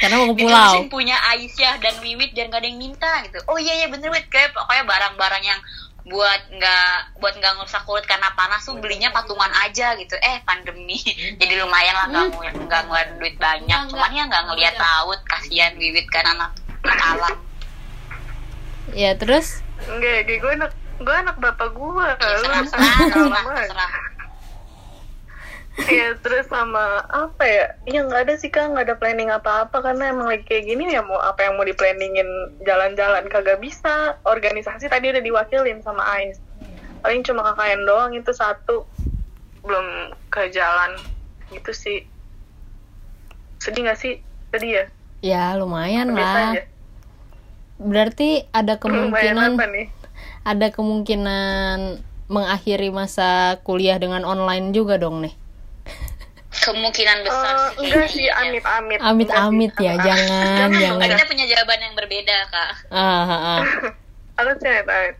Karena 0.00 0.16
mau 0.16 0.32
ke 0.32 0.40
pulau. 0.40 0.56
diterusin 0.72 0.88
punya 0.88 1.16
Aisyah 1.28 1.76
dan 1.78 1.94
Wiwit 2.00 2.32
dan 2.32 2.48
gak 2.48 2.64
ada 2.64 2.68
yang 2.68 2.80
minta 2.80 3.20
gitu. 3.28 3.38
Oh 3.46 3.60
iya 3.60 3.84
iya 3.84 3.86
bener 3.92 4.08
Wit. 4.08 4.26
Kayak 4.32 4.56
pokoknya 4.56 4.84
barang-barang 4.88 5.44
yang 5.44 5.60
buat 6.00 6.42
nggak 6.50 7.20
buat 7.20 7.34
nggak 7.36 7.52
ngerusak 7.60 7.84
kulit 7.84 8.02
karena 8.08 8.32
panas 8.32 8.64
tuh 8.64 8.74
belinya 8.80 9.12
patungan 9.12 9.52
aja 9.60 9.92
gitu. 10.00 10.16
Eh 10.18 10.40
pandemi. 10.42 10.96
Jadi 11.40 11.54
lumayan 11.60 11.94
lah 11.94 12.06
nggak 12.08 12.26
nggak 12.66 12.82
ngeliat 12.88 13.08
duit 13.20 13.36
banyak. 13.36 13.80
Cuman 13.92 14.10
ya 14.10 14.24
nggak 14.24 14.44
ngeliat 14.48 14.74
laut 14.80 15.20
kasihan 15.28 15.76
bibit 15.76 16.08
kan 16.08 16.24
anak 16.24 16.50
anak 16.82 16.98
alam. 17.04 17.34
Ya 18.96 19.14
terus? 19.14 19.60
Enggak, 19.86 20.26
gue 20.26 20.52
anak 20.56 20.72
gue 21.00 21.14
anak 21.14 21.36
bapak 21.38 21.70
gue. 21.72 22.04
ya, 22.04 22.16
Lu 22.16 22.42
serah 22.44 22.64
serah 22.66 22.96
terserah 22.98 23.28
mama. 23.30 23.50
terserah 23.56 23.90
Iya, 25.88 26.18
terus 26.20 26.50
sama 26.50 27.00
apa 27.08 27.44
ya? 27.46 27.64
Ya 27.86 28.00
nggak 28.04 28.28
ada 28.28 28.34
sih 28.36 28.50
kak, 28.50 28.74
nggak 28.74 28.84
ada 28.90 28.96
planning 28.98 29.30
apa-apa 29.30 29.80
karena 29.80 30.10
emang 30.12 30.28
lagi 30.28 30.44
kayak 30.44 30.68
gini 30.68 30.92
ya 30.92 31.00
mau 31.00 31.16
apa 31.16 31.46
yang 31.46 31.56
mau 31.56 31.64
diplanningin 31.64 32.26
jalan-jalan 32.66 33.24
kagak 33.30 33.62
bisa. 33.62 34.18
Organisasi 34.26 34.90
tadi 34.90 35.08
udah 35.08 35.22
diwakilin 35.22 35.80
sama 35.80 36.02
Ais. 36.18 36.36
Paling 37.00 37.24
cuma 37.24 37.40
KKN 37.46 37.80
doang 37.88 38.12
itu 38.12 38.28
satu 38.34 38.84
belum 39.62 40.12
ke 40.28 40.52
jalan 40.52 41.00
gitu 41.48 41.72
sih. 41.72 42.04
Sedih 43.56 43.88
nggak 43.88 43.96
sih? 43.96 44.20
Sedih 44.50 44.72
ya? 44.72 44.84
ya 45.20 45.44
lumayan 45.52 46.16
Biasa 46.16 46.32
lah 46.32 46.50
aja. 46.56 46.62
berarti 47.76 48.48
ada 48.52 48.76
kemungkinan 48.82 49.56
apa 49.56 49.66
nih? 49.68 49.86
ada 50.44 50.66
kemungkinan 50.72 52.00
mengakhiri 52.32 52.88
masa 52.88 53.60
kuliah 53.60 54.00
dengan 54.00 54.24
online 54.24 54.72
juga 54.72 54.96
dong 54.96 55.20
nih 55.20 55.34
kemungkinan 56.50 57.18
besar 57.22 57.54
Eh, 57.54 57.58
sih 57.70 57.86
enggak 57.86 58.08
sih, 58.10 58.26
iya. 58.26 58.34
amit-amit. 58.42 58.98
Amit-amit 58.98 59.72
Enggak 59.78 59.86
ya, 59.86 59.94
jangan, 60.02 60.42
Jangan 60.58 60.80
jangan. 60.82 61.08
Kita 61.14 61.24
punya 61.30 61.46
jawaban 61.46 61.78
yang 61.78 61.94
berbeda 61.94 62.36
kak 62.50 62.72
ah, 62.90 62.98
ah, 62.98 63.32
ah. 63.32 63.60
Aku 64.42 64.50
sih 64.58 64.68
amit-amit. 64.68 65.16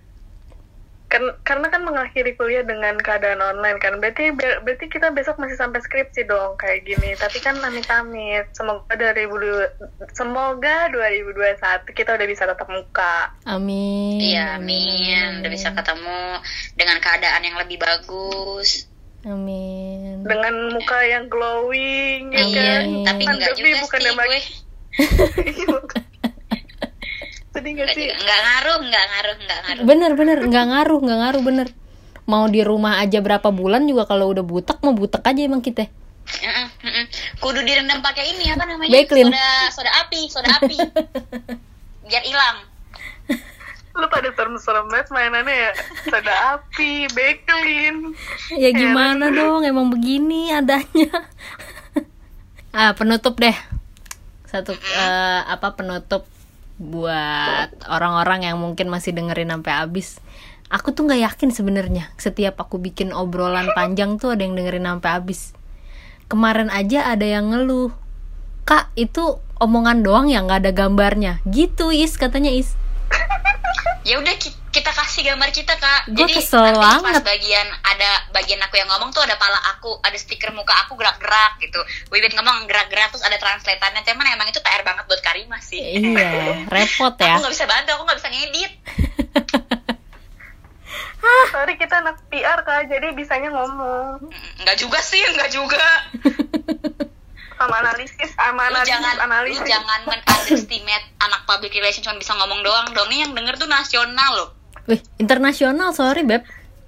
Kan, 1.10 1.26
karena 1.42 1.66
kan 1.74 1.82
mengakhiri 1.82 2.38
kuliah 2.38 2.62
dengan 2.62 2.94
keadaan 2.94 3.42
online 3.42 3.82
kan 3.82 3.98
berarti 3.98 4.30
berarti 4.30 4.86
kita 4.86 5.10
besok 5.10 5.42
masih 5.42 5.58
sampai 5.58 5.82
skripsi 5.82 6.22
dong 6.22 6.54
kayak 6.54 6.86
gini 6.86 7.18
tapi 7.18 7.42
kan 7.42 7.58
amit-amit 7.58 8.46
semoga 8.54 8.94
2002 8.94 10.06
semoga 10.14 10.86
2021 10.94 11.98
kita 11.98 12.14
udah 12.14 12.26
bisa 12.30 12.46
tatap 12.46 12.70
muka 12.70 13.34
amin 13.42 14.22
iya 14.22 14.54
amin 14.54 15.42
udah 15.42 15.50
bisa 15.50 15.74
ketemu 15.74 16.22
dengan 16.78 17.02
keadaan 17.02 17.42
yang 17.42 17.58
lebih 17.58 17.82
bagus 17.82 18.86
amin 19.26 19.99
dengan 20.20 20.54
muka 20.70 20.98
yang 21.02 21.24
glowing 21.26 22.22
ya 22.30 22.44
kan? 22.46 22.82
Amin. 22.84 23.04
tapi 23.04 23.22
enggak 23.24 23.52
Pandemi 23.52 23.70
juga 23.70 23.82
bukan 23.82 23.98
sih 23.98 24.06
yang 24.06 24.16
gue. 24.16 24.26
Bagi- 24.30 24.48
sedih 27.50 27.72
gak 27.74 27.82
Enggak 27.82 27.94
sih? 27.94 28.04
juga. 28.06 28.14
Enggak 28.16 28.38
ngaruh 28.40 28.78
enggak 28.80 29.04
ngaruh 29.06 29.34
enggak 29.36 29.58
ngaruh. 29.60 29.82
Bener 29.84 30.10
bener. 30.14 30.38
Nggak 30.46 30.66
ngaruh 30.66 30.98
nggak 31.00 31.18
ngaruh 31.18 31.42
bener. 31.42 31.68
Mau 32.24 32.44
di 32.46 32.60
rumah 32.62 32.94
aja 32.98 33.18
berapa 33.18 33.48
bulan 33.50 33.82
juga 33.84 34.06
kalau 34.06 34.30
udah 34.30 34.44
butek 34.44 34.78
mau 34.80 34.94
butek 34.94 35.20
aja 35.20 35.40
emang 35.40 35.58
kita. 35.60 35.90
Heeh, 36.30 36.66
heeh. 36.86 37.04
kudu 37.42 37.58
direndam 37.60 37.98
pakai 38.00 38.30
ini 38.30 38.54
apa 38.54 38.62
namanya? 38.62 38.86
Backlin. 38.88 39.26
soda 39.26 39.50
soda 39.74 39.90
api 39.98 40.20
soda 40.30 40.48
api. 40.54 40.76
Biar 42.06 42.22
hilang 42.22 42.69
lu 43.90 44.06
pada 44.06 44.30
serem-serem 44.30 44.86
banget 44.86 45.08
mainannya 45.10 45.56
ya. 45.68 45.72
Soda 46.06 46.34
api 46.56 47.10
bekelin. 47.10 48.14
Ya 48.54 48.70
gimana 48.70 49.34
dong? 49.34 49.66
Emang 49.66 49.90
begini 49.90 50.54
adanya. 50.54 51.26
Ah 52.70 52.94
penutup 52.94 53.34
deh. 53.42 53.54
Satu 54.46 54.74
eh, 54.78 55.40
apa 55.42 55.74
penutup 55.74 56.22
buat 56.80 57.70
orang-orang 57.90 58.46
yang 58.46 58.56
mungkin 58.62 58.86
masih 58.86 59.10
dengerin 59.10 59.50
sampai 59.50 59.72
habis. 59.74 60.22
Aku 60.70 60.94
tuh 60.94 61.10
nggak 61.10 61.26
yakin 61.26 61.50
sebenarnya. 61.50 62.14
Setiap 62.14 62.62
aku 62.62 62.78
bikin 62.78 63.10
obrolan 63.10 63.66
panjang 63.74 64.22
tuh 64.22 64.38
ada 64.38 64.46
yang 64.46 64.54
dengerin 64.54 64.86
sampai 64.86 65.10
habis. 65.10 65.50
Kemarin 66.30 66.70
aja 66.70 67.10
ada 67.10 67.26
yang 67.26 67.50
ngeluh. 67.50 67.90
Kak 68.62 68.94
itu 68.94 69.42
omongan 69.58 70.06
doang 70.06 70.30
ya? 70.30 70.46
Nggak 70.46 70.62
ada 70.62 70.72
gambarnya. 70.72 71.32
Gitu 71.42 71.90
is. 71.90 72.14
Katanya 72.14 72.54
is 72.54 72.78
ya 74.00 74.16
udah 74.16 74.34
ki- 74.34 74.56
kita 74.70 74.88
kasih 74.88 75.22
gambar 75.24 75.50
kita 75.50 75.74
kak. 75.74 76.08
Gua 76.08 76.24
jadi 76.24 76.32
kesel 76.32 76.62
nanti 76.64 76.78
banget. 76.78 77.04
pas 77.04 77.26
bagian 77.26 77.66
ada 77.84 78.10
bagian 78.30 78.60
aku 78.60 78.74
yang 78.74 78.88
ngomong 78.88 79.10
tuh 79.10 79.20
ada 79.20 79.36
pala 79.36 79.58
aku 79.70 79.98
ada 80.00 80.14
stiker 80.14 80.50
muka 80.50 80.72
aku 80.82 80.94
gerak-gerak 80.94 81.58
gitu. 81.58 81.80
Wibit 82.08 82.32
ngomong 82.32 82.64
gerak-gerak 82.64 83.10
terus 83.10 83.22
ada 83.22 83.36
translatannya. 83.36 84.00
Cuman 84.00 84.26
emang 84.30 84.48
itu 84.48 84.58
PR 84.58 84.80
banget 84.80 85.04
buat 85.04 85.20
Karima 85.20 85.58
sih. 85.60 85.78
Iya 85.78 86.64
repot 86.72 87.14
ya. 87.14 87.36
Aku 87.36 87.44
nggak 87.44 87.54
bisa 87.54 87.66
bantu 87.66 87.90
aku 87.92 88.02
nggak 88.04 88.18
bisa 88.18 88.30
ngedit. 88.30 88.72
Sorry 91.50 91.74
kita 91.76 92.00
anak 92.00 92.16
PR 92.26 92.60
kak. 92.62 92.88
Jadi 92.88 93.12
bisanya 93.12 93.52
ngomong. 93.52 94.32
Nggak 94.64 94.76
juga 94.76 94.98
sih 95.00 95.20
nggak 95.20 95.50
juga 95.50 95.84
sama 97.60 97.76
analisis 97.84 98.32
sama 98.32 98.72
lu 98.72 98.80
analisis 98.80 98.88
jangan 98.88 99.12
lu 99.12 99.22
analisis. 99.28 99.68
jangan 99.68 100.00
men-underestimate 100.08 101.04
anak 101.20 101.44
public 101.44 101.76
relation 101.76 102.00
cuma 102.00 102.16
bisa 102.16 102.32
ngomong 102.32 102.64
doang 102.64 102.88
dong. 102.96 103.12
Nih 103.12 103.28
yang 103.28 103.36
denger 103.36 103.60
tuh 103.60 103.68
nasional 103.68 104.30
loh. 104.32 104.48
Wih, 104.88 105.04
internasional 105.20 105.92
sorry 105.92 106.24
beb. 106.24 106.40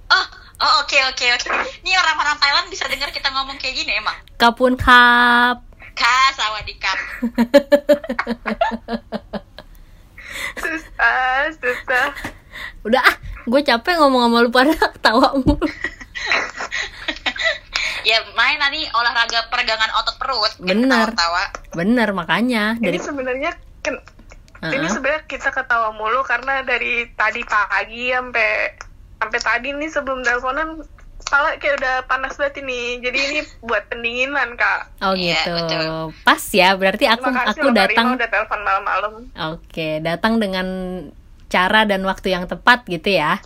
Oh 0.09 0.25
oh 0.65 0.71
oke 0.81 0.97
oke 1.13 1.25
oke. 1.37 1.49
Ini 1.85 1.93
orang-orang 1.93 2.41
Thailand 2.41 2.67
bisa 2.73 2.89
denger 2.89 3.13
kita 3.13 3.29
ngomong 3.29 3.61
kayak 3.61 3.77
gini 3.77 4.01
emang? 4.01 4.17
Kapun 4.41 4.73
kap. 4.73 5.61
Kak 5.93 6.29
sawadikap 6.33 6.97
susah 10.57 11.53
susah. 11.53 12.09
Udah 12.81 13.05
ah 13.05 13.15
gue 13.45 13.61
capek 13.61 14.01
ngomong 14.01 14.25
sama 14.25 14.41
lu 14.41 14.49
pada 14.49 14.73
ketawa 14.73 15.37
mulu 15.37 15.61
ya 18.09 18.17
main 18.33 18.57
nanti 18.57 18.83
olahraga 18.91 19.47
peregangan 19.47 19.91
otot 19.95 20.15
perut 20.17 20.53
Bener. 20.59 21.07
ketawa-tawa. 21.09 21.43
bener 21.73 22.09
makanya 22.11 22.75
ini 22.77 22.85
dari 22.85 22.99
sebenarnya 22.99 23.51
ken 23.79 23.95
ini 24.63 24.79
Heeh. 24.79 24.91
sebenarnya 24.91 25.23
kita 25.27 25.49
ketawa 25.49 25.91
mulu 25.91 26.23
karena 26.23 26.63
dari 26.63 27.07
tadi 27.13 27.43
pagi 27.43 28.11
sampai 28.11 28.49
sampai 29.19 29.39
tadi 29.39 29.69
nih 29.71 29.89
sebelum 29.89 30.23
teleponan 30.23 30.83
kepala 31.23 31.55
kayak 31.55 31.79
udah 31.79 31.95
panas 32.05 32.35
banget 32.35 32.59
ini 32.59 32.99
jadi 32.99 33.19
ini 33.31 33.39
buat 33.67 33.87
pendinginan 33.87 34.55
kak 34.55 34.91
oh 35.01 35.15
Iya, 35.15 35.39
gitu 35.39 35.51
betul. 35.55 35.83
pas 36.23 36.43
ya 36.51 36.69
berarti 36.75 37.05
aku 37.07 37.27
terima 37.27 37.43
kasih 37.47 37.59
aku 37.59 37.67
datang 37.71 38.05
udah 38.15 38.29
telepon 38.29 38.59
malam-malam 38.61 39.13
oke 39.55 39.87
datang 40.03 40.33
dengan 40.39 40.67
cara 41.47 41.85
dan 41.85 42.01
waktu 42.03 42.35
yang 42.35 42.45
tepat 42.47 42.83
gitu 42.87 43.15
ya 43.15 43.39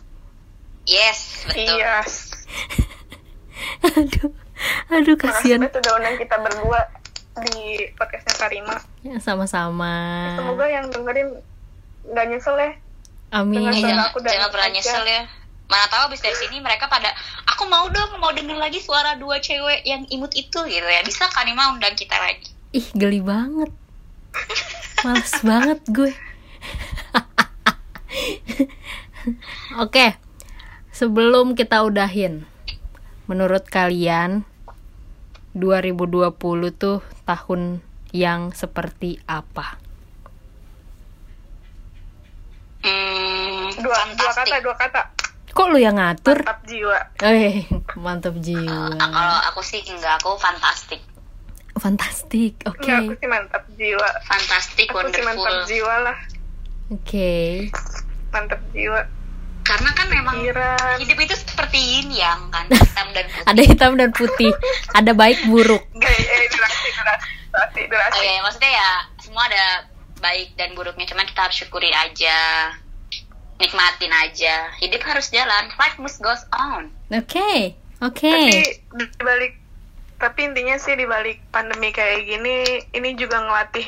yes 0.86 1.46
betul 1.46 1.78
iya 1.78 2.02
aduh. 3.84 4.32
Aduh 4.90 5.16
kasihan. 5.20 5.62
banget 5.62 5.80
udah 5.82 5.94
undang 6.02 6.18
kita 6.18 6.36
berdua 6.42 6.80
di 7.46 7.86
podcastnya 7.94 8.36
Karima. 8.38 8.76
Ya, 9.06 9.22
sama-sama. 9.22 9.94
Semoga 10.38 10.66
yang 10.66 10.90
dengerin 10.90 11.30
nggak 12.10 12.26
nyesel 12.34 12.56
ya. 12.58 12.72
Amin. 13.36 13.62
Dengan 13.62 13.74
suara 13.76 13.92
jangan, 13.94 14.08
aku 14.10 14.18
dan 14.24 14.32
jangan 14.34 14.50
pernah 14.50 14.70
nyesel 14.74 15.04
ya. 15.06 15.22
Mana 15.68 15.86
tahu 15.92 16.02
abis 16.10 16.24
dari 16.24 16.38
sini 16.40 16.64
mereka 16.64 16.88
pada 16.88 17.12
aku 17.44 17.68
mau 17.68 17.92
dong 17.92 18.24
mau 18.24 18.32
denger 18.32 18.56
lagi 18.56 18.80
suara 18.80 19.20
dua 19.20 19.44
cewek 19.44 19.84
yang 19.84 20.08
imut 20.10 20.32
itu 20.34 20.60
gitu 20.64 20.88
ya. 20.88 21.02
Bisa 21.04 21.28
kan 21.30 21.46
Ima 21.46 21.76
undang 21.76 21.94
kita 21.94 22.16
lagi. 22.18 22.50
Ih 22.72 22.88
geli 22.96 23.20
banget. 23.20 23.70
Males 25.04 25.36
banget 25.44 25.80
gue. 25.92 26.14
Oke 29.84 30.28
sebelum 30.98 31.54
kita 31.54 31.86
udahin 31.86 32.42
menurut 33.28 33.68
kalian 33.68 34.48
2020 35.52 36.32
tuh 36.80 37.04
tahun 37.28 37.84
yang 38.16 38.56
seperti 38.56 39.20
apa? 39.28 39.76
Hmm, 42.88 43.68
dua 43.84 43.98
dua 44.16 44.32
kata 44.32 44.56
dua 44.64 44.76
kata. 44.80 45.02
Kok 45.52 45.68
lu 45.74 45.80
yang 45.82 46.00
ngatur? 46.00 46.40
Mantap 46.40 46.62
jiwa. 46.64 47.00
Eh 47.20 47.68
mantap 48.06 48.36
jiwa. 48.40 48.96
Ah, 48.96 49.10
kalau 49.12 49.38
aku 49.52 49.62
sih 49.66 49.84
enggak 49.84 50.24
aku 50.24 50.40
fantastik. 50.40 51.02
Fantastik 51.78 52.64
oke. 52.64 52.80
Enggak, 52.80 53.00
aku 53.04 53.14
sih 53.20 53.28
mantap 53.28 53.64
jiwa. 53.76 54.10
Fantastik 54.24 54.88
aku 54.88 55.10
sih 55.12 55.24
mantap 55.26 55.44
wonderful. 55.44 55.68
jiwa 55.68 55.94
lah. 56.06 56.18
Oke. 56.96 57.36
Mantap 58.32 58.62
jiwa 58.72 59.17
karena 59.68 59.90
kan 59.92 60.08
memang 60.08 60.36
hidup 60.98 61.18
itu 61.20 61.36
seperti 61.36 61.76
yin 61.78 62.10
yang 62.16 62.40
kan 62.50 62.66
hitam 62.72 63.08
dan 63.12 63.26
putih 63.28 63.44
ada 63.52 63.62
hitam 63.62 63.92
dan 64.00 64.10
putih 64.16 64.52
ada 64.96 65.12
baik 65.12 65.40
buruk 65.52 65.84
Enggak, 65.92 66.14
eh, 66.16 66.48
durasi, 66.48 66.88
durasi, 66.96 67.32
durasi, 67.52 67.82
durasi. 67.92 68.18
Oke, 68.22 68.32
maksudnya 68.46 68.72
ya 68.72 68.90
semua 69.20 69.44
ada 69.50 69.66
baik 70.22 70.58
dan 70.58 70.74
buruknya, 70.74 71.06
cuman 71.10 71.26
kita 71.30 71.42
harus 71.50 71.58
syukuri 71.58 71.92
aja, 71.94 72.38
nikmatin 73.62 74.14
aja. 74.14 74.74
Hidup 74.82 75.02
harus 75.06 75.30
jalan, 75.30 75.70
life 75.78 75.98
must 76.02 76.22
goes 76.22 76.42
on. 76.54 76.90
oke 77.08 77.78
oke 78.04 78.28
Tapi 78.28 78.84
di 78.84 79.06
balik 79.24 79.54
tapi 80.18 80.50
intinya 80.50 80.76
sih 80.82 80.98
di 80.98 81.06
balik 81.06 81.38
pandemi 81.54 81.94
kayak 81.94 82.26
gini, 82.26 82.82
ini 82.98 83.10
juga 83.14 83.38
ngelatih 83.38 83.86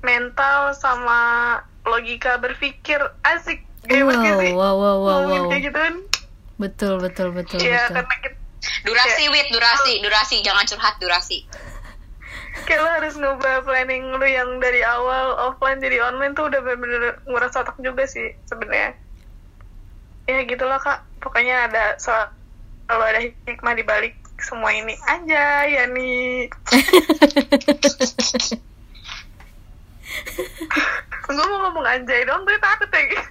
mental 0.00 0.72
sama 0.72 1.20
logika 1.84 2.40
berpikir 2.40 3.00
asik. 3.24 3.67
Gak 3.84 4.02
Wow, 4.02 4.10
sih? 4.10 4.52
wow, 4.52 4.74
wow, 4.74 4.96
wow, 4.98 4.98
Ngomongin 5.22 5.38
wow. 5.38 5.48
kayak 5.48 5.62
gitu 5.64 5.78
kan. 5.78 5.94
Betul, 6.58 6.94
betul, 6.98 7.28
betul, 7.30 7.58
Iya, 7.58 7.86
betul. 7.86 7.94
karena 7.96 8.16
kita, 8.18 8.36
Durasi, 8.58 9.06
Kayak- 9.22 9.30
wit, 9.30 9.46
durasi, 9.48 9.92
durasi, 10.02 10.36
jangan 10.42 10.66
curhat 10.66 10.94
durasi. 10.98 11.38
kayak 12.58 12.80
lo 12.80 12.90
harus 12.90 13.14
ngubah 13.14 13.62
planning 13.62 14.12
lu 14.12 14.26
yang 14.26 14.58
dari 14.58 14.82
awal 14.82 15.30
offline 15.40 15.78
jadi 15.78 16.02
online 16.02 16.34
tuh 16.34 16.50
udah 16.50 16.58
bener-bener 16.58 17.16
nguras 17.24 17.54
otak 17.54 17.78
juga 17.78 18.02
sih 18.04 18.34
sebenarnya. 18.44 18.92
Ya 20.26 20.42
gitulah 20.42 20.76
kak, 20.76 21.00
pokoknya 21.18 21.64
ada 21.64 21.96
soal 21.96 22.28
kalau 22.84 23.04
ada 23.04 23.22
hikmah 23.22 23.72
di 23.72 23.84
balik 23.84 24.12
semua 24.38 24.68
ini 24.70 24.92
aja 25.06 25.44
ya 25.64 25.86
nih. 25.86 26.50
gue 31.24 31.34
mau 31.38 31.58
ngomong 31.62 31.86
anjay 31.86 32.24
dong, 32.24 32.42
gue 32.42 32.58
takut 32.58 32.90
ya. 32.90 33.22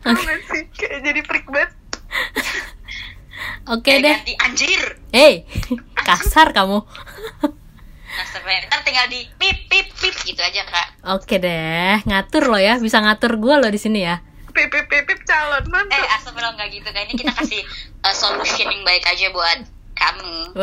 Tau 0.00 0.12
gak 0.12 0.40
sih? 0.46 0.62
Kayak 0.70 1.00
jadi 1.02 1.20
freak 1.22 1.46
banget. 1.46 1.70
Oke 3.66 3.90
Eh, 3.90 3.98
deh. 3.98 4.14
ganti 4.14 4.34
anjir. 4.36 4.82
Hey, 5.10 5.46
kasar 6.06 6.50
kamu. 6.50 6.82
Nah, 8.10 8.26
sebenarnya 8.26 8.66
ntar 8.66 8.82
tinggal 8.82 9.06
di 9.06 9.22
pip 9.34 9.58
pip 9.66 9.86
pip 9.94 10.14
gitu 10.20 10.40
aja 10.40 10.62
kak. 10.62 10.88
Oke 11.14 11.38
deh, 11.38 12.02
ngatur 12.04 12.46
lo 12.46 12.58
ya, 12.58 12.76
bisa 12.76 12.98
ngatur 12.98 13.36
gue 13.36 13.54
lo 13.56 13.66
di 13.66 13.78
sini 13.78 14.02
ya. 14.02 14.18
Pip 14.50 14.66
pip 14.66 14.86
pip 14.86 15.06
pip 15.06 15.20
calon 15.22 15.62
Eh 15.62 15.70
mantap. 15.70 16.04
astagfirullah 16.10 16.52
nggak 16.52 16.68
gitu 16.70 16.88
kayaknya 16.90 17.14
kita 17.16 17.32
kasih 17.32 17.62
uh, 18.02 18.10
solution 18.10 18.66
yang 18.66 18.82
baik 18.82 19.06
aja 19.06 19.30
buat 19.30 19.58
kamu. 19.94 20.36
Pip 20.50 20.58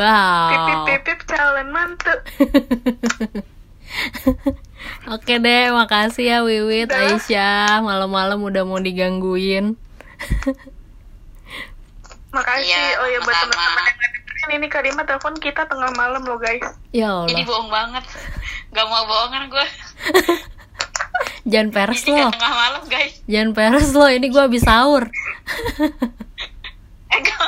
pip 0.59 0.75
Wow. 0.75 0.85
pip 0.85 1.01
pip 1.03 1.19
calon 1.25 1.67
mantap. 1.71 2.19
Oke 5.15 5.39
deh, 5.39 5.71
makasih 5.71 6.25
ya 6.27 6.37
Wiwit, 6.43 6.91
Dah. 6.91 7.15
Aisyah. 7.15 7.81
Malam-malam 7.81 8.43
udah 8.43 8.63
mau 8.67 8.77
digangguin. 8.77 9.73
Makasih. 12.35 12.69
Iya, 12.69 13.01
oh 13.01 13.07
ya 13.07 13.19
buat 13.23 13.33
teman-teman 13.33 13.83
yang 13.87 13.97
dengerin 13.97 14.51
ini 14.59 14.67
Karima 14.67 15.01
telepon 15.03 15.33
kita 15.39 15.65
tengah 15.65 15.89
malam 15.95 16.21
loh 16.23 16.37
guys. 16.37 16.61
Ya 16.91 17.25
Ini 17.25 17.41
Allah, 17.41 17.47
bohong 17.47 17.69
banget. 17.71 18.03
Gak 18.71 18.85
mau 18.85 19.03
bohongan 19.07 19.43
gue. 19.49 19.65
jangan 21.51 21.69
peres 21.71 22.03
Ini 22.03 22.19
lo. 22.19 22.29
tengah 22.35 22.53
malam 22.53 22.83
guys. 22.85 23.13
Jangan 23.25 23.49
peres 23.55 23.89
lo, 23.95 24.05
ini 24.07 24.27
gue 24.27 24.43
habis 24.43 24.63
sahur. 24.63 25.07
Eh 27.07 27.19
gak, 27.23 27.39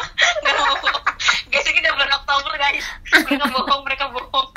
gak 0.41 0.55
mau 0.57 0.75
bohong. 0.79 1.05
Guys 1.51 1.65
ini 1.67 1.79
udah 1.83 1.93
bulan 1.93 2.11
Oktober 2.17 2.53
guys. 2.57 2.85
Mereka 3.27 3.45
bohong, 3.51 3.81
mereka 3.83 4.05
bohong. 4.09 4.49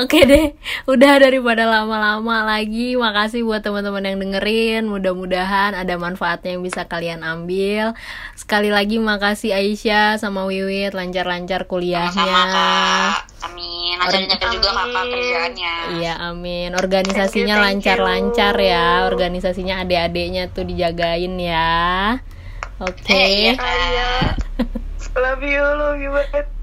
Oke 0.00 0.24
deh, 0.24 0.56
udah 0.88 1.20
daripada 1.20 1.68
lama-lama 1.68 2.42
lagi. 2.42 2.96
Makasih 2.96 3.44
buat 3.44 3.60
teman-teman 3.60 4.02
yang 4.02 4.18
dengerin. 4.18 4.88
Mudah-mudahan 4.88 5.76
ada 5.76 5.94
manfaatnya 6.00 6.56
yang 6.56 6.64
bisa 6.64 6.88
kalian 6.88 7.20
ambil. 7.20 7.92
Sekali 8.34 8.72
lagi 8.72 8.96
makasih 8.98 9.54
Aisyah 9.54 10.16
sama 10.18 10.48
Wiwit 10.48 10.96
lancar-lancar 10.96 11.68
kuliahnya. 11.68 12.10
Sama-sama 12.10 12.42
kak. 12.50 13.14
Amin. 13.50 13.94
Lancar-lancar 14.00 14.48
juga 14.50 14.70
kakak 14.72 15.04
kerjaannya. 15.12 15.74
Iya, 16.00 16.14
amin. 16.32 16.70
Organisasinya 16.74 17.54
lancar-lancar 17.60 18.54
ya. 18.58 19.04
Organisasinya 19.06 19.84
adik-adiknya 19.84 20.48
tuh 20.50 20.64
dijagain 20.64 21.34
ya. 21.38 22.18
Oke. 22.82 23.14
Eh, 23.14 23.54
iya. 23.54 23.54
Love 25.14 25.46
you, 25.46 25.62
love 25.62 26.00
you 26.02 26.10
banget. 26.10 26.53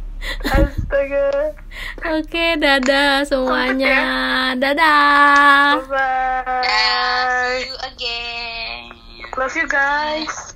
Astaga. 0.46 1.56
Oke, 2.02 2.58
dadah 2.58 3.26
semuanya. 3.26 3.90
ya. 3.90 4.12
Dadah. 4.58 5.82
Bye. 5.86 6.62
Dah, 6.62 7.58
see 7.58 7.70
you 7.70 7.76
again. 7.86 8.84
Love 9.38 9.56
you 9.56 9.68
guys. 9.70 10.54